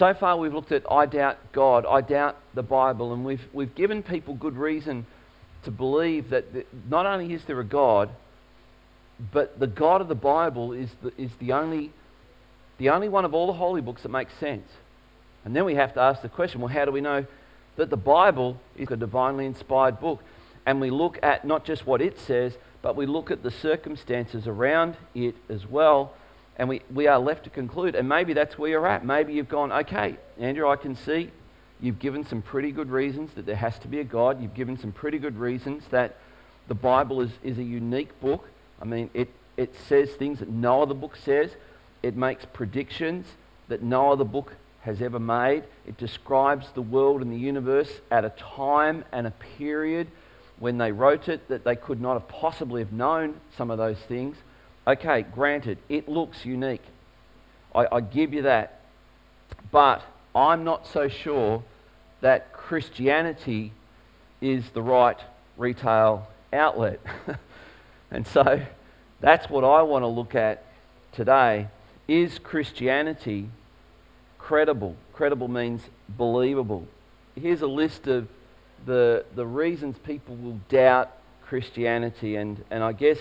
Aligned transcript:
So 0.00 0.14
far, 0.14 0.38
we've 0.38 0.54
looked 0.54 0.72
at 0.72 0.90
I 0.90 1.04
doubt 1.04 1.36
God, 1.52 1.84
I 1.84 2.00
doubt 2.00 2.38
the 2.54 2.62
Bible, 2.62 3.12
and 3.12 3.22
we've, 3.22 3.46
we've 3.52 3.74
given 3.74 4.02
people 4.02 4.32
good 4.32 4.56
reason 4.56 5.04
to 5.64 5.70
believe 5.70 6.30
that 6.30 6.46
not 6.88 7.04
only 7.04 7.34
is 7.34 7.44
there 7.44 7.60
a 7.60 7.64
God, 7.64 8.08
but 9.30 9.60
the 9.60 9.66
God 9.66 10.00
of 10.00 10.08
the 10.08 10.14
Bible 10.14 10.72
is 10.72 10.88
the, 11.02 11.12
is 11.18 11.30
the 11.38 11.52
only, 11.52 11.92
the 12.78 12.88
only 12.88 13.10
one 13.10 13.26
of 13.26 13.34
all 13.34 13.46
the 13.46 13.52
holy 13.52 13.82
books 13.82 14.02
that 14.04 14.08
makes 14.08 14.32
sense. 14.40 14.66
And 15.44 15.54
then 15.54 15.66
we 15.66 15.74
have 15.74 15.92
to 15.92 16.00
ask 16.00 16.22
the 16.22 16.30
question 16.30 16.62
well, 16.62 16.72
how 16.72 16.86
do 16.86 16.92
we 16.92 17.02
know 17.02 17.26
that 17.76 17.90
the 17.90 17.98
Bible 17.98 18.58
is 18.78 18.90
a 18.90 18.96
divinely 18.96 19.44
inspired 19.44 20.00
book? 20.00 20.22
And 20.64 20.80
we 20.80 20.88
look 20.88 21.18
at 21.22 21.44
not 21.44 21.66
just 21.66 21.86
what 21.86 22.00
it 22.00 22.18
says, 22.18 22.56
but 22.80 22.96
we 22.96 23.04
look 23.04 23.30
at 23.30 23.42
the 23.42 23.50
circumstances 23.50 24.46
around 24.46 24.96
it 25.14 25.34
as 25.50 25.66
well. 25.66 26.14
And 26.56 26.68
we, 26.68 26.82
we 26.92 27.06
are 27.06 27.18
left 27.18 27.44
to 27.44 27.50
conclude, 27.50 27.94
and 27.94 28.08
maybe 28.08 28.32
that's 28.34 28.58
where 28.58 28.70
you're 28.70 28.86
at. 28.86 29.04
Maybe 29.04 29.32
you've 29.32 29.48
gone, 29.48 29.72
okay, 29.72 30.16
Andrew, 30.38 30.68
I 30.68 30.76
can 30.76 30.94
see 30.94 31.30
you've 31.80 31.98
given 31.98 32.26
some 32.26 32.42
pretty 32.42 32.72
good 32.72 32.90
reasons 32.90 33.32
that 33.34 33.46
there 33.46 33.56
has 33.56 33.78
to 33.78 33.88
be 33.88 34.00
a 34.00 34.04
God. 34.04 34.42
You've 34.42 34.54
given 34.54 34.78
some 34.78 34.92
pretty 34.92 35.18
good 35.18 35.38
reasons 35.38 35.84
that 35.90 36.16
the 36.68 36.74
Bible 36.74 37.22
is, 37.22 37.30
is 37.42 37.58
a 37.58 37.62
unique 37.62 38.20
book. 38.20 38.46
I 38.80 38.84
mean, 38.84 39.10
it, 39.14 39.30
it 39.56 39.74
says 39.88 40.10
things 40.10 40.40
that 40.40 40.50
no 40.50 40.82
other 40.82 40.94
book 40.94 41.16
says, 41.16 41.50
it 42.02 42.16
makes 42.16 42.44
predictions 42.52 43.26
that 43.68 43.82
no 43.82 44.12
other 44.12 44.24
book 44.24 44.52
has 44.82 45.02
ever 45.02 45.18
made. 45.18 45.64
It 45.86 45.96
describes 45.98 46.66
the 46.74 46.82
world 46.82 47.22
and 47.22 47.32
the 47.32 47.38
universe 47.38 47.90
at 48.10 48.24
a 48.24 48.30
time 48.30 49.04
and 49.12 49.26
a 49.26 49.32
period 49.58 50.08
when 50.58 50.78
they 50.78 50.92
wrote 50.92 51.28
it 51.28 51.48
that 51.48 51.64
they 51.64 51.76
could 51.76 52.00
not 52.00 52.14
have 52.14 52.28
possibly 52.28 52.82
have 52.82 52.92
known 52.92 53.40
some 53.56 53.70
of 53.70 53.78
those 53.78 53.98
things. 54.08 54.36
Okay, 54.86 55.22
granted, 55.22 55.78
it 55.88 56.08
looks 56.08 56.44
unique. 56.44 56.82
I, 57.74 57.86
I 57.92 58.00
give 58.00 58.32
you 58.32 58.42
that. 58.42 58.80
But 59.70 60.02
I'm 60.34 60.64
not 60.64 60.86
so 60.86 61.08
sure 61.08 61.62
that 62.20 62.52
Christianity 62.52 63.72
is 64.40 64.70
the 64.70 64.82
right 64.82 65.18
retail 65.56 66.28
outlet. 66.52 67.00
and 68.10 68.26
so 68.26 68.62
that's 69.20 69.48
what 69.50 69.64
I 69.64 69.82
want 69.82 70.02
to 70.02 70.06
look 70.06 70.34
at 70.34 70.64
today. 71.12 71.68
Is 72.08 72.38
Christianity 72.38 73.48
credible? 74.38 74.96
Credible 75.12 75.48
means 75.48 75.82
believable. 76.08 76.86
Here's 77.34 77.62
a 77.62 77.66
list 77.66 78.06
of 78.06 78.28
the, 78.86 79.24
the 79.34 79.46
reasons 79.46 79.98
people 79.98 80.36
will 80.36 80.60
doubt 80.68 81.10
Christianity. 81.44 82.36
And, 82.36 82.64
and 82.70 82.82
I 82.82 82.92
guess 82.92 83.18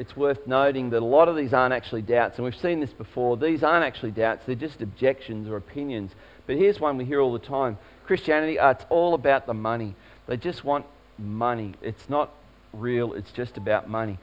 it's 0.00 0.16
worth 0.16 0.46
noting 0.46 0.88
that 0.90 1.02
a 1.02 1.04
lot 1.04 1.28
of 1.28 1.36
these 1.36 1.52
aren't 1.52 1.74
actually 1.74 2.00
doubts. 2.00 2.38
And 2.38 2.44
we've 2.46 2.56
seen 2.56 2.80
this 2.80 2.92
before. 2.92 3.36
These 3.36 3.62
aren't 3.62 3.84
actually 3.84 4.12
doubts, 4.12 4.46
they're 4.46 4.54
just 4.54 4.80
objections 4.80 5.46
or 5.46 5.56
opinions. 5.56 6.12
But 6.46 6.56
here's 6.56 6.80
one 6.80 6.96
we 6.96 7.04
hear 7.04 7.20
all 7.20 7.32
the 7.32 7.38
time 7.38 7.76
Christianity, 8.06 8.58
uh, 8.58 8.70
it's 8.70 8.86
all 8.88 9.12
about 9.14 9.46
the 9.46 9.54
money. 9.54 9.94
They 10.26 10.38
just 10.38 10.64
want 10.64 10.86
money. 11.18 11.74
It's 11.82 12.08
not 12.08 12.30
real, 12.72 13.12
it's 13.12 13.30
just 13.30 13.58
about 13.58 13.90
money. 13.90 14.18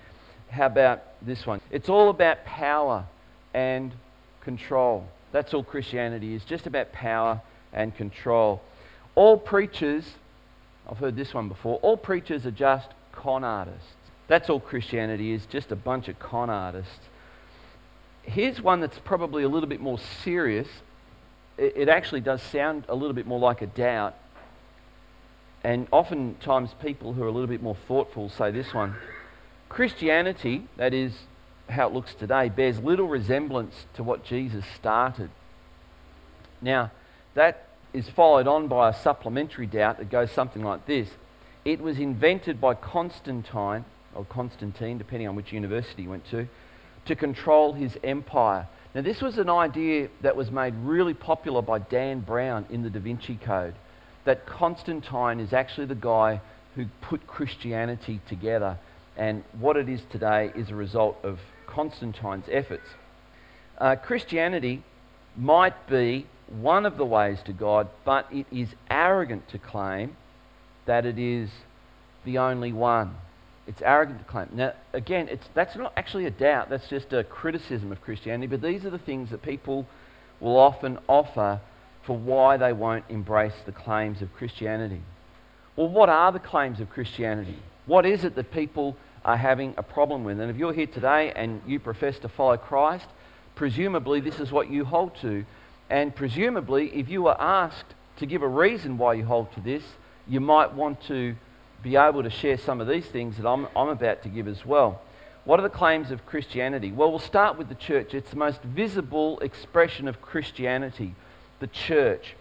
How 0.49 0.65
about 0.65 1.03
this 1.21 1.45
one? 1.45 1.61
It's 1.69 1.89
all 1.89 2.09
about 2.09 2.43
power 2.43 3.05
and 3.53 3.93
control. 4.41 5.07
That's 5.31 5.53
all 5.53 5.63
Christianity 5.63 6.33
is, 6.33 6.43
just 6.43 6.65
about 6.65 6.91
power 6.91 7.41
and 7.71 7.95
control. 7.95 8.61
All 9.13 9.37
preachers 9.37 10.05
I've 10.89 10.97
heard 10.97 11.15
this 11.15 11.33
one 11.33 11.49
before. 11.49 11.79
All 11.81 11.97
preachers 11.97 12.45
are 12.45 12.51
just 12.51 12.87
con 13.11 13.43
artists. 13.43 13.96
That's 14.27 14.49
all 14.49 14.59
Christianity 14.59 15.31
is, 15.31 15.45
just 15.45 15.71
a 15.71 15.75
bunch 15.75 16.07
of 16.07 16.19
con 16.19 16.49
artists. 16.49 16.99
Here's 18.23 18.61
one 18.61 18.81
that's 18.81 18.99
probably 18.99 19.43
a 19.43 19.49
little 19.49 19.69
bit 19.69 19.79
more 19.79 19.97
serious. 20.23 20.67
It, 21.57 21.73
it 21.75 21.89
actually 21.89 22.21
does 22.21 22.41
sound 22.41 22.83
a 22.89 22.95
little 22.95 23.13
bit 23.13 23.25
more 23.25 23.39
like 23.39 23.61
a 23.61 23.67
doubt. 23.67 24.15
And 25.63 25.87
oftentimes, 25.91 26.71
people 26.81 27.13
who 27.13 27.23
are 27.23 27.27
a 27.27 27.31
little 27.31 27.47
bit 27.47 27.63
more 27.63 27.75
thoughtful 27.87 28.29
say 28.29 28.51
this 28.51 28.73
one 28.73 28.95
Christianity, 29.69 30.67
that 30.77 30.93
is 30.93 31.13
how 31.69 31.87
it 31.87 31.93
looks 31.93 32.13
today, 32.13 32.49
bears 32.49 32.79
little 32.79 33.07
resemblance 33.07 33.85
to 33.95 34.03
what 34.03 34.23
Jesus 34.23 34.65
started. 34.75 35.29
Now, 36.61 36.91
that 37.33 37.67
is 37.93 38.09
followed 38.09 38.47
on 38.47 38.67
by 38.67 38.89
a 38.89 38.93
supplementary 38.93 39.67
doubt 39.67 39.97
that 39.97 40.09
goes 40.09 40.31
something 40.31 40.63
like 40.63 40.85
this 40.85 41.09
It 41.65 41.81
was 41.81 41.99
invented 41.99 42.59
by 42.59 42.73
Constantine, 42.73 43.85
or 44.17 44.25
Constantine, 44.25 44.97
depending 44.97 45.27
on 45.27 45.35
which 45.35 45.53
university 45.53 46.03
he 46.03 46.07
went 46.07 46.29
to, 46.31 46.47
to 47.05 47.15
control 47.15 47.73
his 47.73 47.97
empire. 48.03 48.67
Now, 48.93 49.01
this 49.01 49.21
was 49.21 49.37
an 49.37 49.49
idea 49.49 50.09
that 50.21 50.35
was 50.35 50.49
made 50.49 50.73
really 50.75 51.13
popular 51.13 51.61
by 51.61 51.79
Dan 51.79 52.21
Brown 52.21 52.65
in 52.69 52.83
the 52.83 52.89
Da 52.89 52.99
Vinci 52.99 53.35
Code 53.35 53.75
that 54.25 54.45
Constantine 54.45 55.39
is 55.39 55.53
actually 55.53 55.87
the 55.87 55.95
guy 55.95 56.41
who 56.75 56.85
put 57.01 57.25
Christianity 57.27 58.19
together. 58.27 58.77
And 59.15 59.43
what 59.59 59.77
it 59.77 59.87
is 59.87 60.01
today 60.11 60.51
is 60.55 60.69
a 60.69 60.75
result 60.75 61.17
of 61.23 61.39
Constantine's 61.65 62.45
efforts. 62.51 62.87
Uh, 63.77 63.95
Christianity 63.95 64.83
might 65.35 65.87
be 65.87 66.27
one 66.47 66.85
of 66.85 66.97
the 66.97 67.05
ways 67.05 67.39
to 67.45 67.53
God, 67.53 67.87
but 68.03 68.27
it 68.31 68.47
is 68.51 68.69
arrogant 68.89 69.47
to 69.49 69.59
claim 69.59 70.17
that 70.85 71.05
it 71.05 71.19
is 71.19 71.49
the 72.25 72.37
only 72.37 72.73
one. 72.73 73.15
It's 73.67 73.81
arrogant 73.81 74.19
to 74.19 74.25
claim. 74.25 74.49
Now, 74.53 74.73
again, 74.93 75.27
it's, 75.29 75.45
that's 75.53 75.75
not 75.75 75.93
actually 75.97 76.25
a 76.25 76.31
doubt, 76.31 76.69
that's 76.69 76.87
just 76.87 77.13
a 77.13 77.23
criticism 77.23 77.91
of 77.91 78.01
Christianity, 78.01 78.47
but 78.47 78.61
these 78.61 78.85
are 78.85 78.89
the 78.89 78.97
things 78.97 79.29
that 79.31 79.41
people 79.41 79.85
will 80.39 80.57
often 80.57 80.99
offer 81.07 81.59
for 82.03 82.17
why 82.17 82.57
they 82.57 82.71
won't 82.71 83.03
embrace 83.09 83.55
the 83.65 83.71
claims 83.71 84.21
of 84.21 84.33
Christianity. 84.33 85.01
Well, 85.75 85.89
what 85.89 86.09
are 86.09 86.31
the 86.31 86.39
claims 86.39 86.79
of 86.79 86.89
Christianity? 86.89 87.59
What 87.85 88.05
is 88.05 88.23
it 88.23 88.35
that 88.35 88.51
people 88.51 88.95
are 89.25 89.37
having 89.37 89.73
a 89.77 89.83
problem 89.83 90.23
with? 90.23 90.39
And 90.39 90.49
if 90.49 90.57
you're 90.57 90.73
here 90.73 90.87
today 90.87 91.33
and 91.35 91.61
you 91.67 91.79
profess 91.79 92.17
to 92.19 92.29
follow 92.29 92.55
Christ, 92.57 93.05
presumably 93.55 94.21
this 94.21 94.39
is 94.39 94.51
what 94.51 94.69
you 94.69 94.85
hold 94.85 95.15
to 95.21 95.45
and 95.89 96.15
presumably, 96.15 96.89
if 96.93 97.09
you 97.09 97.23
were 97.23 97.39
asked 97.39 97.93
to 98.17 98.25
give 98.25 98.41
a 98.41 98.47
reason 98.47 98.97
why 98.97 99.13
you 99.13 99.25
hold 99.25 99.51
to 99.53 99.61
this, 99.61 99.83
you 100.27 100.39
might 100.39 100.73
want 100.73 101.01
to 101.03 101.35
be 101.81 101.95
able 101.95 102.23
to 102.23 102.29
share 102.29 102.57
some 102.57 102.81
of 102.81 102.87
these 102.87 103.05
things 103.05 103.37
that 103.37 103.47
I'm, 103.47 103.67
I'm 103.75 103.89
about 103.89 104.23
to 104.23 104.29
give 104.29 104.47
as 104.47 104.65
well. 104.65 105.01
What 105.45 105.59
are 105.59 105.63
the 105.63 105.69
claims 105.69 106.11
of 106.11 106.25
Christianity? 106.25 106.91
Well, 106.91 107.09
we'll 107.09 107.19
start 107.19 107.57
with 107.57 107.69
the 107.69 107.75
church. 107.75 108.13
It's 108.13 108.31
the 108.31 108.37
most 108.37 108.61
visible 108.63 109.39
expression 109.39 110.07
of 110.07 110.21
Christianity, 110.21 111.15
the 111.59 111.67
church. 111.67 112.35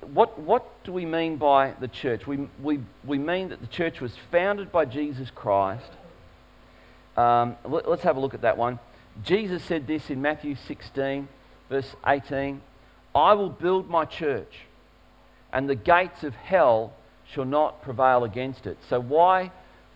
What, 0.00 0.38
what 0.38 0.82
do 0.84 0.92
we 0.92 1.04
mean 1.04 1.36
by 1.36 1.74
the 1.78 1.88
church? 1.88 2.26
We, 2.26 2.48
we, 2.60 2.80
we 3.04 3.18
mean 3.18 3.50
that 3.50 3.60
the 3.60 3.66
church 3.66 4.00
was 4.00 4.12
founded 4.32 4.72
by 4.72 4.86
Jesus 4.86 5.30
Christ. 5.30 5.90
Um, 7.16 7.56
let, 7.64 7.88
let's 7.88 8.02
have 8.02 8.16
a 8.16 8.20
look 8.20 8.34
at 8.34 8.42
that 8.42 8.56
one. 8.56 8.78
Jesus 9.22 9.62
said 9.62 9.86
this 9.86 10.10
in 10.10 10.22
Matthew 10.22 10.56
16 10.66 11.28
verse 11.68 11.94
18 12.06 12.60
I 13.14 13.32
will 13.34 13.48
build 13.48 13.88
my 13.88 14.04
church, 14.04 14.60
and 15.52 15.68
the 15.68 15.74
gates 15.74 16.24
of 16.24 16.34
hell 16.34 16.92
shall 17.32 17.44
not 17.44 17.82
prevail 17.82 18.24
against 18.24 18.66
it. 18.66 18.78
So, 18.88 19.00
why, 19.00 19.52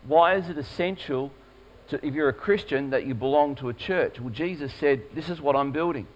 why 0.06 0.36
is 0.36 0.48
it 0.48 0.58
essential, 0.58 1.32
to, 1.88 2.04
if 2.06 2.14
you're 2.14 2.28
a 2.28 2.34
Christian, 2.34 2.90
that 2.90 3.06
you 3.06 3.14
belong 3.14 3.54
to 3.56 3.68
a 3.68 3.74
church? 3.74 4.20
Well, 4.20 4.30
Jesus 4.30 4.72
said, 4.78 5.02
This 5.14 5.28
is 5.28 5.40
what 5.40 5.56
I'm 5.56 5.72
building. 5.72 6.06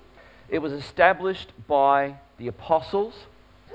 It 0.49 0.61
was 0.61 0.73
established 0.73 1.53
by 1.67 2.17
the 2.39 2.49
apostles. 2.49 3.15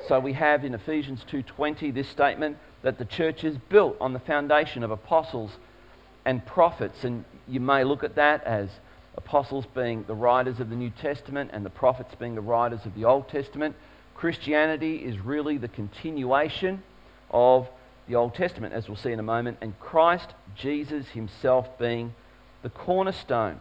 So 0.07 0.19
we 0.19 0.34
have 0.34 0.63
in 0.63 0.74
Ephesians 0.74 1.25
2:20 1.29 1.94
this 1.94 2.07
statement 2.07 2.57
that 2.81 2.97
the 2.97 3.06
church 3.06 3.44
is 3.44 3.58
built 3.58 3.97
on 4.00 4.13
the 4.13 4.19
foundation 4.19 4.84
of 4.84 4.90
apostles 4.90 5.58
and 6.25 6.44
prophets 6.46 7.03
and 7.03 7.25
you 7.47 7.59
may 7.59 7.84
look 7.84 8.03
at 8.03 8.16
that 8.16 8.44
as 8.44 8.69
apostles 9.18 9.66
being 9.75 10.03
the 10.08 10.16
writers 10.16 10.59
of 10.59 10.69
the 10.69 10.75
New 10.75 10.90
Testament 10.90 11.52
and 11.53 11.66
the 11.66 11.69
prophets 11.69 12.16
being 12.16 12.35
the 12.35 12.41
writers 12.41 12.85
of 12.85 12.96
the 12.96 13.06
Old 13.06 13.28
Testament. 13.28 13.75
Christianity 14.16 14.97
is 14.97 15.20
really 15.20 15.58
the 15.58 15.67
continuation 15.67 16.82
of 17.31 17.67
the 18.07 18.16
Old 18.16 18.35
Testament, 18.35 18.73
as 18.73 18.87
we'll 18.87 18.97
see 18.97 19.11
in 19.11 19.19
a 19.19 19.23
moment, 19.23 19.57
and 19.61 19.79
Christ 19.79 20.29
Jesus 20.55 21.07
himself 21.09 21.78
being 21.79 22.13
the 22.61 22.69
cornerstone. 22.69 23.59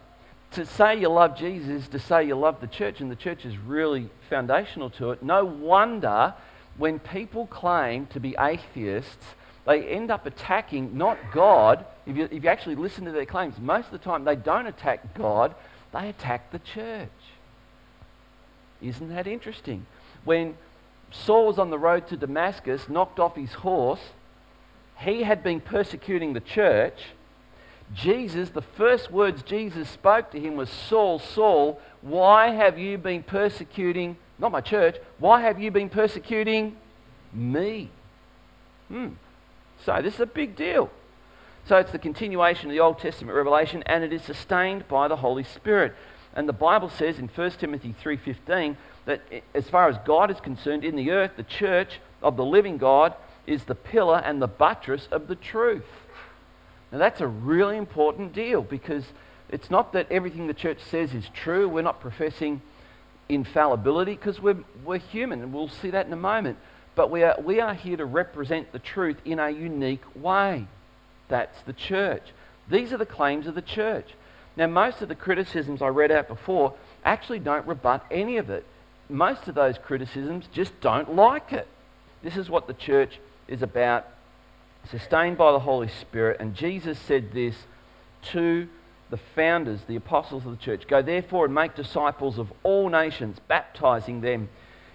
To 0.51 0.65
say 0.65 0.99
you 0.99 1.07
love 1.07 1.37
Jesus 1.37 1.87
to 1.89 1.99
say 1.99 2.25
you 2.25 2.35
love 2.35 2.59
the 2.59 2.67
church, 2.67 2.99
and 2.99 3.09
the 3.09 3.15
church 3.15 3.45
is 3.45 3.57
really 3.57 4.09
foundational 4.29 4.89
to 4.91 5.11
it. 5.11 5.23
No 5.23 5.45
wonder 5.45 6.33
when 6.77 6.99
people 6.99 7.47
claim 7.47 8.07
to 8.07 8.19
be 8.19 8.35
atheists, 8.39 9.25
they 9.65 9.83
end 9.83 10.11
up 10.11 10.25
attacking 10.25 10.97
not 10.97 11.17
God, 11.31 11.85
if 12.05 12.17
you, 12.17 12.27
if 12.31 12.43
you 12.43 12.49
actually 12.49 12.75
listen 12.75 13.05
to 13.05 13.11
their 13.11 13.25
claims, 13.25 13.59
most 13.59 13.85
of 13.85 13.91
the 13.91 13.99
time 13.99 14.25
they 14.25 14.35
don't 14.35 14.67
attack 14.67 15.13
God, 15.13 15.53
they 15.93 16.09
attack 16.09 16.51
the 16.51 16.59
church. 16.59 17.09
Isn't 18.81 19.09
that 19.09 19.27
interesting? 19.27 19.85
When 20.23 20.57
Saul 21.11 21.47
was 21.47 21.59
on 21.59 21.69
the 21.69 21.79
road 21.79 22.07
to 22.07 22.17
Damascus, 22.17 22.87
knocked 22.89 23.19
off 23.19 23.35
his 23.35 23.53
horse, 23.53 24.01
he 24.99 25.23
had 25.23 25.43
been 25.43 25.59
persecuting 25.59 26.33
the 26.33 26.39
church. 26.39 27.05
Jesus, 27.93 28.49
the 28.49 28.61
first 28.61 29.11
words 29.11 29.43
Jesus 29.43 29.89
spoke 29.89 30.31
to 30.31 30.39
him 30.39 30.55
was, 30.55 30.69
Saul, 30.69 31.19
Saul, 31.19 31.81
why 32.01 32.51
have 32.51 32.77
you 32.79 32.97
been 32.97 33.23
persecuting 33.23 34.15
not 34.41 34.51
my 34.51 34.59
church. 34.59 34.97
Why 35.19 35.41
have 35.41 35.61
you 35.61 35.71
been 35.71 35.87
persecuting 35.87 36.75
me? 37.31 37.89
Hmm. 38.89 39.09
So 39.85 40.01
this 40.01 40.15
is 40.15 40.19
a 40.19 40.25
big 40.25 40.55
deal. 40.55 40.89
So 41.67 41.77
it's 41.77 41.91
the 41.91 41.99
continuation 41.99 42.65
of 42.65 42.71
the 42.71 42.79
Old 42.79 42.99
Testament 42.99 43.37
revelation 43.37 43.83
and 43.85 44.03
it 44.03 44.11
is 44.11 44.23
sustained 44.23 44.87
by 44.87 45.07
the 45.07 45.17
Holy 45.17 45.43
Spirit. 45.43 45.93
And 46.33 46.49
the 46.49 46.53
Bible 46.53 46.89
says 46.89 47.19
in 47.19 47.27
1 47.27 47.51
Timothy 47.59 47.93
3:15 48.01 48.77
that 49.05 49.21
as 49.53 49.69
far 49.69 49.89
as 49.89 49.97
God 50.05 50.31
is 50.31 50.39
concerned 50.39 50.83
in 50.83 50.95
the 50.95 51.11
earth, 51.11 51.31
the 51.35 51.43
church 51.43 51.99
of 52.21 52.37
the 52.37 52.45
living 52.45 52.77
God 52.77 53.13
is 53.47 53.63
the 53.63 53.75
pillar 53.75 54.21
and 54.23 54.41
the 54.41 54.47
buttress 54.47 55.07
of 55.11 55.27
the 55.27 55.35
truth. 55.35 55.85
Now 56.91 56.99
that's 56.99 57.21
a 57.21 57.27
really 57.27 57.77
important 57.77 58.33
deal 58.33 58.61
because 58.61 59.05
it's 59.49 59.69
not 59.69 59.93
that 59.93 60.11
everything 60.11 60.47
the 60.47 60.53
church 60.53 60.79
says 60.79 61.13
is 61.13 61.27
true. 61.33 61.67
We're 61.67 61.81
not 61.81 61.99
professing 61.99 62.61
infallibility 63.27 64.15
because 64.15 64.39
we're, 64.41 64.63
we're 64.85 64.97
human, 64.97 65.41
and 65.41 65.53
we'll 65.53 65.69
see 65.69 65.89
that 65.91 66.05
in 66.05 66.13
a 66.13 66.17
moment. 66.17 66.57
But 66.95 67.09
we 67.09 67.23
are, 67.23 67.39
we 67.41 67.59
are 67.59 67.73
here 67.73 67.97
to 67.97 68.05
represent 68.05 68.71
the 68.71 68.79
truth 68.79 69.17
in 69.25 69.39
a 69.39 69.49
unique 69.49 70.03
way. 70.15 70.67
That's 71.27 71.61
the 71.63 71.73
church. 71.73 72.23
These 72.69 72.93
are 72.93 72.97
the 72.97 73.05
claims 73.05 73.47
of 73.47 73.55
the 73.55 73.61
church. 73.61 74.13
Now, 74.57 74.67
most 74.67 75.01
of 75.01 75.07
the 75.07 75.15
criticisms 75.15 75.81
I 75.81 75.87
read 75.87 76.11
out 76.11 76.27
before 76.27 76.73
actually 77.05 77.39
don't 77.39 77.65
rebut 77.65 78.05
any 78.11 78.37
of 78.37 78.49
it. 78.49 78.65
Most 79.11 79.47
of 79.49 79.55
those 79.55 79.77
criticisms 79.77 80.45
just 80.53 80.79
don't 80.79 81.15
like 81.15 81.51
it. 81.51 81.67
This 82.23 82.37
is 82.37 82.49
what 82.49 82.67
the 82.67 82.73
church 82.73 83.19
is 83.47 83.61
about, 83.61 84.07
sustained 84.89 85.37
by 85.37 85.51
the 85.51 85.59
Holy 85.59 85.89
Spirit. 85.89 86.37
And 86.39 86.55
Jesus 86.55 86.97
said 86.97 87.33
this 87.33 87.55
to 88.31 88.67
the 89.09 89.17
founders, 89.35 89.81
the 89.87 89.97
apostles 89.97 90.45
of 90.45 90.51
the 90.51 90.63
church 90.63 90.87
Go 90.87 91.01
therefore 91.01 91.45
and 91.45 91.53
make 91.53 91.75
disciples 91.75 92.39
of 92.39 92.53
all 92.63 92.89
nations, 92.89 93.37
baptizing 93.47 94.21
them 94.21 94.49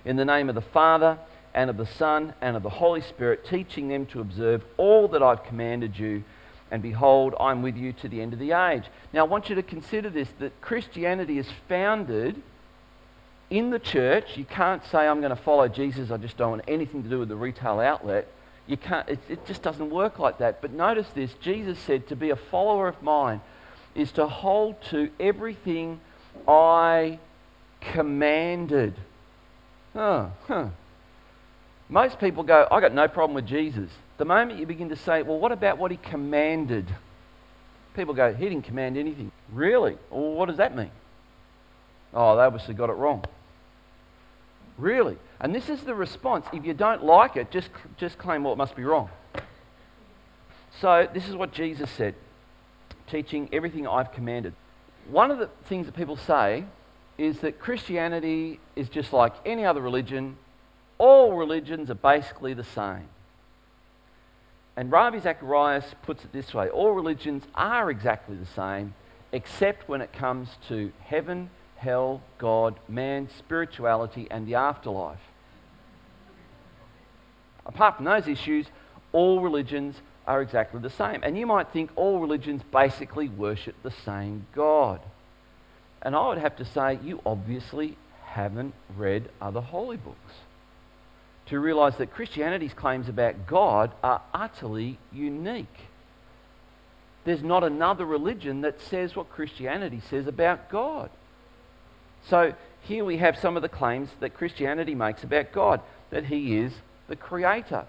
in 0.05 0.17
the 0.17 0.25
name 0.25 0.49
of 0.49 0.55
the 0.55 0.63
Father 0.63 1.19
and 1.53 1.69
of 1.69 1.77
the 1.77 1.87
Son 1.87 2.33
and 2.41 2.57
of 2.57 2.63
the 2.63 2.71
Holy 2.71 3.03
Spirit, 3.03 3.45
teaching 3.45 3.89
them 3.89 4.07
to 4.07 4.21
observe 4.21 4.65
all 4.79 5.09
that 5.09 5.23
I've 5.23 5.45
commanded 5.45 5.99
you. 5.99 6.25
And 6.71 6.83
behold, 6.83 7.35
I'm 7.39 7.63
with 7.63 7.77
you 7.77 7.93
to 7.93 8.09
the 8.09 8.21
end 8.21 8.33
of 8.33 8.39
the 8.39 8.53
age. 8.53 8.85
Now, 9.13 9.21
I 9.21 9.29
want 9.29 9.49
you 9.49 9.55
to 9.55 9.63
consider 9.63 10.11
this 10.11 10.29
that 10.39 10.61
Christianity 10.61 11.39
is 11.39 11.49
founded 11.69 12.43
in 13.51 13.71
the 13.71 13.79
church. 13.79 14.37
You 14.37 14.45
can't 14.45 14.85
say, 14.87 15.07
I'm 15.07 15.21
going 15.21 15.35
to 15.35 15.43
follow 15.43 15.69
Jesus, 15.69 16.11
I 16.11 16.17
just 16.17 16.37
don't 16.37 16.51
want 16.51 16.65
anything 16.69 17.03
to 17.03 17.09
do 17.09 17.19
with 17.19 17.29
the 17.29 17.37
retail 17.37 17.81
outlet. 17.81 18.29
You 18.67 18.77
can't, 18.77 19.09
it, 19.09 19.21
it 19.29 19.47
just 19.47 19.63
doesn't 19.63 19.91
work 19.91 20.19
like 20.19 20.39
that. 20.39 20.61
But 20.61 20.73
notice 20.73 21.07
this 21.15 21.33
Jesus 21.41 21.79
said, 21.79 22.09
To 22.09 22.17
be 22.17 22.31
a 22.31 22.37
follower 22.37 22.89
of 22.89 23.01
mine 23.03 23.41
is 23.95 24.13
to 24.13 24.27
hold 24.27 24.83
to 24.91 25.11
everything 25.21 26.01
I 26.47 27.19
commanded. 27.81 28.95
Oh, 29.95 30.33
huh. 30.47 30.69
Most 31.89 32.19
people 32.19 32.43
go, 32.43 32.67
I 32.71 32.81
got 32.81 32.93
no 32.93 33.09
problem 33.09 33.35
with 33.35 33.47
Jesus. 33.47 33.91
The 34.19 34.25
moment 34.25 34.59
you 34.59 34.67
begin 34.67 34.89
to 34.89 34.97
say, 34.97 35.23
well, 35.23 35.39
what 35.39 35.53
about 35.53 35.79
what 35.79 35.91
he 35.91 35.97
commanded? 35.97 36.87
People 37.95 38.13
go, 38.13 38.35
he 38.35 38.49
didn't 38.49 38.65
command 38.65 38.97
anything. 38.97 39.31
Really? 39.53 39.97
Well, 40.11 40.33
what 40.33 40.49
does 40.49 40.59
that 40.59 40.77
mean? 40.77 40.91
Oh, 42.13 42.37
they 42.37 42.43
obviously 42.43 42.75
got 42.75 42.91
it 42.91 42.95
wrong. 42.95 43.25
Really? 44.79 45.17
And 45.41 45.55
this 45.55 45.69
is 45.69 45.83
the 45.83 45.95
response. 45.95 46.47
If 46.53 46.65
you 46.65 46.75
don't 46.75 47.05
like 47.05 47.37
it, 47.37 47.51
just, 47.51 47.71
just 47.97 48.19
claim, 48.19 48.45
well, 48.45 48.53
it 48.53 48.57
must 48.57 48.77
be 48.77 48.85
wrong. 48.85 49.11
So, 50.81 51.09
this 51.13 51.29
is 51.29 51.35
what 51.35 51.53
Jesus 51.53 51.91
said 51.91 52.15
teaching 53.07 53.49
everything 53.53 53.87
I've 53.87 54.13
commanded. 54.13 54.53
One 55.09 55.31
of 55.31 55.39
the 55.39 55.49
things 55.67 55.87
that 55.87 55.95
people 55.95 56.17
say 56.17 56.65
is 57.19 57.39
that 57.41 57.59
Christianity 57.59 58.59
is 58.75 58.89
just 58.89 59.13
like 59.13 59.33
any 59.45 59.65
other 59.65 59.81
religion. 59.81 60.37
All 60.99 61.37
religions 61.37 61.89
are 61.91 61.95
basically 61.95 62.53
the 62.55 62.65
same. 62.65 63.09
And 64.77 64.91
Ravi 64.91 65.21
Zacharias 65.21 65.85
puts 66.03 66.25
it 66.25 66.33
this 66.33 66.53
way 66.53 66.69
all 66.69 66.93
religions 66.93 67.45
are 67.55 67.91
exactly 67.91 68.37
the 68.37 68.47
same, 68.47 68.95
except 69.33 69.89
when 69.89 70.03
it 70.03 70.13
comes 70.13 70.49
to 70.69 70.93
heaven, 71.05 71.49
hell, 71.77 72.21
God, 72.39 72.79
man, 72.89 73.29
spirituality, 73.39 74.27
and 74.31 74.47
the 74.47 74.55
afterlife. 74.55 75.21
Apart 77.65 77.97
from 77.97 78.05
those 78.05 78.29
issues, 78.29 78.67
all 79.13 79.41
religions 79.41 79.97
are 80.27 80.43
exactly 80.43 80.81
the 80.81 80.91
same. 80.91 81.23
And 81.23 81.39
you 81.39 81.47
might 81.47 81.69
think 81.69 81.91
all 81.97 82.21
religions 82.21 82.63
basically 82.73 83.29
worship 83.29 83.75
the 83.83 83.91
same 83.91 84.47
God. 84.55 85.01
And 86.03 86.15
I 86.15 86.29
would 86.29 86.39
have 86.39 86.57
to 86.57 86.65
say, 86.65 86.99
you 87.03 87.21
obviously 87.25 87.97
haven't 88.25 88.75
read 88.97 89.29
other 89.41 89.61
holy 89.61 89.97
books 89.97 90.35
to 91.47 91.59
realize 91.61 91.97
that 91.97 92.13
Christianity's 92.13 92.75
claims 92.75 93.09
about 93.09 93.47
God 93.47 93.93
are 94.03 94.21
utterly 94.35 94.99
unique. 95.13 95.67
There's 97.25 97.43
not 97.43 97.65
another 97.65 98.05
religion 98.05 98.61
that 98.61 98.81
says 98.81 99.17
what 99.17 99.31
Christianity 99.31 100.01
says 100.11 100.27
about 100.27 100.69
God. 100.69 101.11
So 102.29 102.55
here 102.83 103.05
we 103.05 103.19
have 103.19 103.39
some 103.39 103.57
of 103.57 103.63
the 103.63 103.69
claims 103.69 104.11
that 104.21 104.35
Christianity 104.35 104.95
makes 104.95 105.23
about 105.25 105.53
God 105.53 105.81
that 106.11 106.27
He 106.27 106.57
is 106.59 106.73
the 107.09 107.17
Creator. 107.17 107.85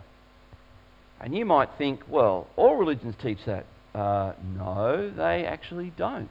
And 1.19 1.35
you 1.35 1.45
might 1.45 1.69
think, 1.77 2.01
well, 2.07 2.47
all 2.55 2.75
religions 2.75 3.15
teach 3.21 3.39
that. 3.45 3.65
Uh, 3.95 4.33
no, 4.55 5.09
they 5.09 5.45
actually 5.45 5.91
don't. 5.97 6.29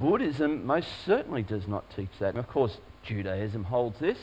Buddhism 0.00 0.66
most 0.66 0.88
certainly 1.04 1.42
does 1.42 1.68
not 1.68 1.88
teach 1.94 2.10
that. 2.18 2.30
And 2.30 2.38
of 2.38 2.48
course, 2.48 2.78
Judaism 3.04 3.64
holds 3.64 3.98
this, 4.00 4.18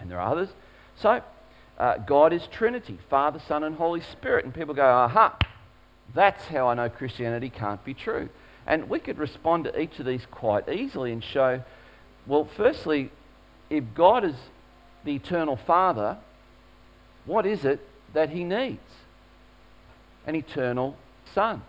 and 0.00 0.10
there 0.10 0.18
are 0.18 0.32
others. 0.32 0.48
So, 0.96 1.22
uh, 1.78 1.98
God 1.98 2.32
is 2.32 2.46
Trinity 2.46 2.98
Father, 3.10 3.40
Son, 3.46 3.64
and 3.64 3.76
Holy 3.76 4.00
Spirit. 4.00 4.44
And 4.44 4.54
people 4.54 4.74
go, 4.74 4.86
aha, 4.86 5.36
that's 6.14 6.46
how 6.46 6.68
I 6.68 6.74
know 6.74 6.88
Christianity 6.88 7.50
can't 7.50 7.84
be 7.84 7.92
true. 7.92 8.28
And 8.66 8.88
we 8.88 9.00
could 9.00 9.18
respond 9.18 9.64
to 9.64 9.80
each 9.80 9.98
of 9.98 10.06
these 10.06 10.24
quite 10.30 10.68
easily 10.68 11.12
and 11.12 11.22
show, 11.22 11.62
well, 12.26 12.48
firstly, 12.56 13.10
if 13.70 13.84
God 13.94 14.24
is 14.24 14.34
the 15.04 15.14
eternal 15.14 15.56
Father, 15.56 16.18
what 17.24 17.46
is 17.46 17.64
it 17.64 17.80
that 18.12 18.30
he 18.30 18.44
needs 18.44 18.80
an 20.26 20.34
eternal 20.34 20.96
Son. 21.34 21.62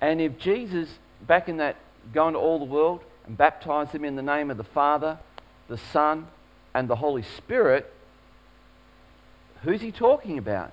And 0.00 0.20
if 0.20 0.38
Jesus, 0.38 0.88
back 1.26 1.48
in 1.48 1.58
that 1.58 1.76
going 2.12 2.34
to 2.34 2.38
all 2.38 2.58
the 2.58 2.64
world 2.64 3.02
and 3.26 3.36
baptize 3.36 3.92
them 3.92 4.04
in 4.04 4.16
the 4.16 4.22
name 4.22 4.50
of 4.50 4.56
the 4.56 4.64
Father, 4.64 5.18
the 5.68 5.78
Son, 5.78 6.26
and 6.74 6.88
the 6.88 6.96
Holy 6.96 7.22
Spirit, 7.22 7.92
who's 9.62 9.80
he 9.80 9.92
talking 9.92 10.38
about? 10.38 10.72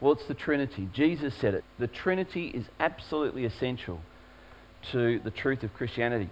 Well, 0.00 0.12
it's 0.12 0.26
the 0.26 0.34
Trinity. 0.34 0.88
Jesus 0.92 1.34
said 1.34 1.54
it. 1.54 1.64
The 1.78 1.86
Trinity 1.86 2.48
is 2.48 2.64
absolutely 2.80 3.44
essential 3.44 4.00
to 4.92 5.20
the 5.20 5.30
truth 5.30 5.62
of 5.62 5.72
Christianity. 5.74 6.28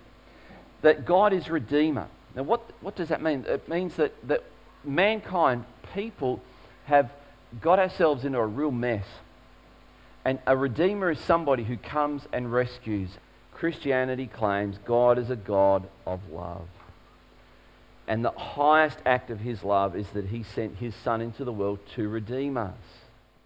That 0.85 1.07
God 1.07 1.33
is 1.33 1.49
Redeemer. 1.49 2.09
Now, 2.37 2.43
what, 2.43 2.61
what 2.83 2.95
does 2.95 3.09
that 3.09 3.23
mean? 3.23 3.47
It 3.49 3.71
means 3.71 3.97
that, 3.97 4.13
that 4.29 4.45
mankind, 4.85 5.65
people, 5.95 6.43
have 6.85 7.11
got 7.63 7.79
ourselves 7.79 8.27
into 8.27 8.39
a 8.39 8.47
real 8.47 8.71
mess. 8.71 9.07
And 10.27 10.41
a 10.47 10.55
redeemer 10.55 11.11
is 11.11 11.21
somebody 11.21 11.65
who 11.65 11.79
comes 11.79 12.29
and 12.35 12.53
rescues. 12.53 13.09
Christianity 13.55 14.27
claims 14.27 14.77
God 14.85 15.19
is 15.19 15.31
a 15.31 15.37
God 15.37 15.89
of 16.07 16.21
love. 16.31 16.69
And 18.07 18.23
the 18.23 18.33
highest 18.33 18.99
act 19.07 19.31
of 19.31 19.41
his 19.41 19.65
love 19.65 19.97
is 19.97 20.09
that 20.11 20.27
he 20.27 20.43
sent 20.43 20.77
his 20.77 20.95
son 20.97 21.23
into 21.23 21.47
the 21.47 21.53
world 21.53 21.79
to 21.95 22.11
redeem 22.11 22.59
us. 22.59 22.77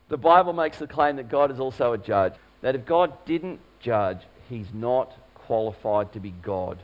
The 0.09 0.17
Bible 0.17 0.55
makes 0.55 0.79
the 0.79 0.89
claim 0.89 1.15
that 1.17 1.29
God 1.29 1.53
is 1.53 1.61
also 1.61 1.93
a 1.93 1.99
judge. 1.99 2.35
That 2.63 2.75
if 2.75 2.85
God 2.85 3.13
didn't 3.27 3.61
judge, 3.79 4.23
he's 4.49 4.75
not 4.75 5.15
qualified 5.37 6.13
to 6.15 6.19
be 6.19 6.33
God. 6.43 6.79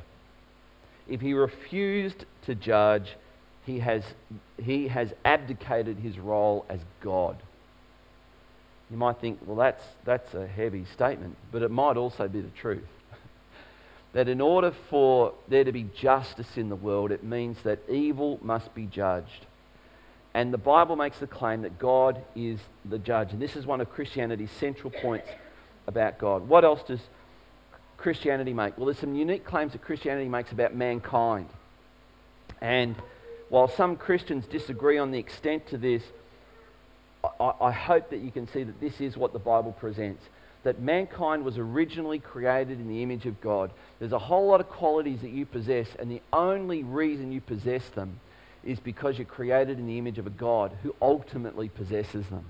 If 1.09 1.21
he 1.21 1.35
refused 1.35 2.25
to 2.47 2.55
judge, 2.55 3.15
he 3.67 3.79
has, 3.81 4.03
he 4.63 4.89
has 4.89 5.13
abdicated 5.25 5.99
his 5.99 6.19
role 6.19 6.65
as 6.69 6.81
God. 7.01 7.37
You 8.91 8.97
might 8.97 9.19
think, 9.19 9.41
well, 9.45 9.57
that's, 9.57 9.85
that's 10.05 10.35
a 10.35 10.47
heavy 10.47 10.85
statement, 10.93 11.37
but 11.51 11.63
it 11.63 11.71
might 11.71 11.97
also 11.97 12.29
be 12.29 12.41
the 12.41 12.51
truth. 12.51 12.85
that 14.13 14.29
in 14.29 14.41
order 14.41 14.73
for 14.91 15.33
there 15.49 15.65
to 15.65 15.73
be 15.73 15.87
justice 15.95 16.57
in 16.57 16.69
the 16.69 16.77
world, 16.77 17.11
it 17.11 17.25
means 17.25 17.61
that 17.63 17.79
evil 17.89 18.39
must 18.43 18.75
be 18.75 18.87
judged. 18.87 19.47
And 20.35 20.53
the 20.53 20.59
Bible 20.59 20.97
makes 20.97 21.19
the 21.19 21.27
claim 21.27 21.63
that 21.63 21.79
God 21.79 22.23
is 22.35 22.59
the 22.85 22.99
judge. 22.99 23.33
And 23.33 23.41
this 23.41 23.57
is 23.57 23.67
one 23.67 23.81
of 23.81 23.91
Christianity's 23.91 24.51
central 24.51 24.91
points 24.91 25.29
about 25.87 26.19
God. 26.19 26.49
What 26.49 26.65
else 26.65 26.83
does 26.83 27.01
Christianity 28.05 28.53
make? 28.53 28.77
Well, 28.77 28.85
there's 28.85 28.99
some 28.99 29.15
unique 29.15 29.47
claims 29.47 29.73
that 29.73 29.81
Christianity 29.81 30.29
makes 30.29 30.53
about 30.53 30.75
mankind. 30.75 31.49
And 32.61 32.97
while 33.49 33.67
some 33.67 33.97
Christians 33.97 34.45
disagree 34.45 34.99
on 34.99 35.11
the 35.11 35.19
extent 35.19 35.69
to 35.69 35.79
this, 35.79 36.03
I, 37.41 37.53
I, 37.63 37.73
hope 37.73 38.11
that 38.11 38.19
you 38.19 38.31
can 38.31 38.47
see 38.47 38.63
that 38.63 38.79
this 38.79 39.01
is 39.01 39.17
what 39.17 39.33
the 39.33 39.39
Bible 39.39 39.73
presents. 39.73 40.23
That 40.65 40.81
mankind 40.81 41.47
was 41.47 41.57
originally 41.57 42.19
created 42.19 42.79
in 42.79 42.89
the 42.89 43.03
image 43.03 43.25
of 43.25 43.41
God. 43.41 43.71
There's 44.01 44.13
a 44.13 44.19
whole 44.19 44.49
lot 44.49 44.61
of 44.61 44.69
qualities 44.69 45.23
that 45.23 45.31
you 45.31 45.47
possess, 45.47 45.89
and 45.99 46.11
the 46.11 46.21
only 46.31 46.83
reason 46.83 47.33
you 47.33 47.41
possess 47.41 47.89
them 47.89 48.21
is 48.63 48.79
because 48.81 49.17
you're 49.17 49.25
created 49.25 49.79
in 49.79 49.87
the 49.87 49.97
image 49.97 50.19
of 50.19 50.27
a 50.27 50.31
God 50.31 50.77
who 50.83 50.95
ultimately 51.01 51.71
possesses 51.71 52.27
them. 52.27 52.45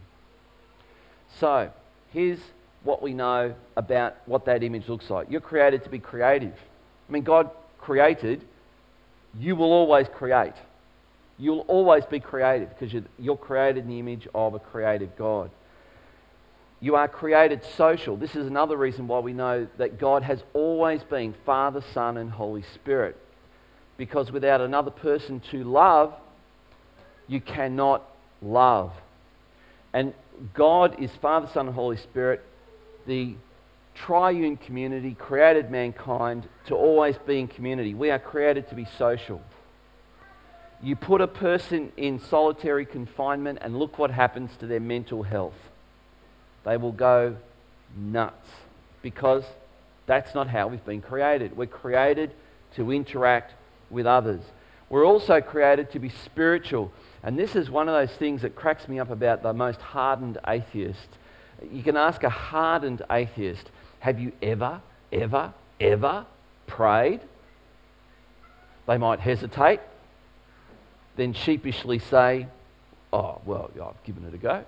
So, 1.39 1.71
here's 2.13 2.41
what 2.85 3.03
we 3.03 3.15
know 3.15 3.55
about 3.77 4.17
what 4.27 4.45
that 4.45 4.63
image 4.63 4.89
looks 4.89 5.11
like. 5.11 5.31
You're 5.31 5.41
created 5.41 5.83
to 5.85 5.91
be 5.91 5.99
creative. 5.99 6.55
I 7.09 7.13
mean, 7.13 7.25
God 7.25 7.51
created, 7.79 8.45
you 9.39 9.57
will 9.57 9.73
always 9.73 10.07
create. 10.15 10.55
You'll 11.39 11.65
always 11.67 12.05
be 12.05 12.21
creative 12.21 12.69
because 12.71 12.95
you're, 13.19 13.37
created 13.37 13.85
in 13.85 13.91
the 13.91 13.99
image 13.99 14.29
of 14.35 14.55
a 14.55 14.59
creative 14.59 15.17
God. 15.17 15.51
You 16.81 16.97
are 16.97 17.09
created 17.09 17.63
social. 17.77 18.17
This 18.17 18.37
is 18.37 18.47
another 18.47 18.77
reason 18.77 19.09
why 19.09 19.19
we 19.19 19.33
know 19.33 19.67
that 19.79 19.99
God 19.99 20.23
has 20.23 20.43
always 20.53 21.03
been 21.03 21.35
Father, 21.45 21.83
Son, 21.93 22.19
and 22.19 22.31
Holy 22.31 22.63
Spirit. 22.75 23.17
Because 23.97 24.31
without 24.31 24.61
another 24.61 24.91
person 24.91 25.41
to 25.51 25.65
love, 25.65 26.15
you 27.27 27.41
cannot 27.41 28.03
love. 28.43 28.93
And 29.93 30.13
God 30.53 31.01
is 31.01 31.11
Father, 31.23 31.49
Son, 31.53 31.67
and 31.67 31.75
Holy 31.75 31.97
Spirit. 31.97 32.45
The 33.07 33.35
triune 33.95 34.57
community 34.57 35.15
created 35.15 35.71
mankind 35.71 36.49
to 36.67 36.75
always 36.75 37.17
be 37.19 37.39
in 37.39 37.49
community. 37.49 37.95
We 37.95 38.11
are 38.11 38.19
created 38.19 38.69
to 38.71 38.75
be 38.75 38.87
social. 38.99 39.41
You 40.83 40.97
put 40.97 41.21
a 41.21 41.27
person 41.27 41.93
in 41.97 42.19
solitary 42.19 42.85
confinement, 42.85 43.61
and 43.63 43.79
look 43.79 43.99
what 43.99 44.11
happens 44.11 44.51
to 44.59 44.67
their 44.67 44.81
mental 44.81 45.23
health. 45.23 45.55
They 46.65 46.77
will 46.77 46.93
go 46.93 47.37
nuts 47.97 48.49
because 49.03 49.45
that's 50.07 50.35
not 50.35 50.49
how 50.49 50.69
we've 50.69 50.85
been 50.85 51.01
created. 51.01 51.57
We're 51.57 51.67
created 51.67 52.33
to 52.77 52.93
interact 52.93 53.55
with 53.91 54.07
others. 54.07 54.43
We're 54.91 55.07
also 55.07 55.41
created 55.41 55.91
to 55.93 55.99
be 55.99 56.09
spiritual. 56.09 56.93
And 57.23 57.39
this 57.39 57.57
is 57.57 57.71
one 57.71 57.89
of 57.89 57.95
those 57.95 58.17
things 58.17 58.43
that 58.43 58.55
cracks 58.55 58.89
me 58.89 58.99
up 58.99 59.11
about 59.11 59.43
the 59.43 59.53
most 59.53 59.81
hardened 59.81 60.39
atheist. 60.47 61.09
You 61.73 61.83
can 61.83 61.97
ask 61.97 62.23
a 62.23 62.31
hardened 62.31 63.03
atheist, 63.11 63.71
have 64.01 64.21
you 64.21 64.33
ever, 64.43 64.81
ever, 65.13 65.55
ever 65.81 66.27
prayed? 66.67 67.21
They 68.87 68.99
might 68.99 69.21
hesitate, 69.21 69.81
then 71.17 71.33
sheepishly 71.33 71.99
say, 71.99 72.47
Oh, 73.13 73.41
well, 73.47 73.71
I've 73.75 74.03
given 74.03 74.25
it 74.25 74.35
a 74.35 74.39
go. 74.39 74.65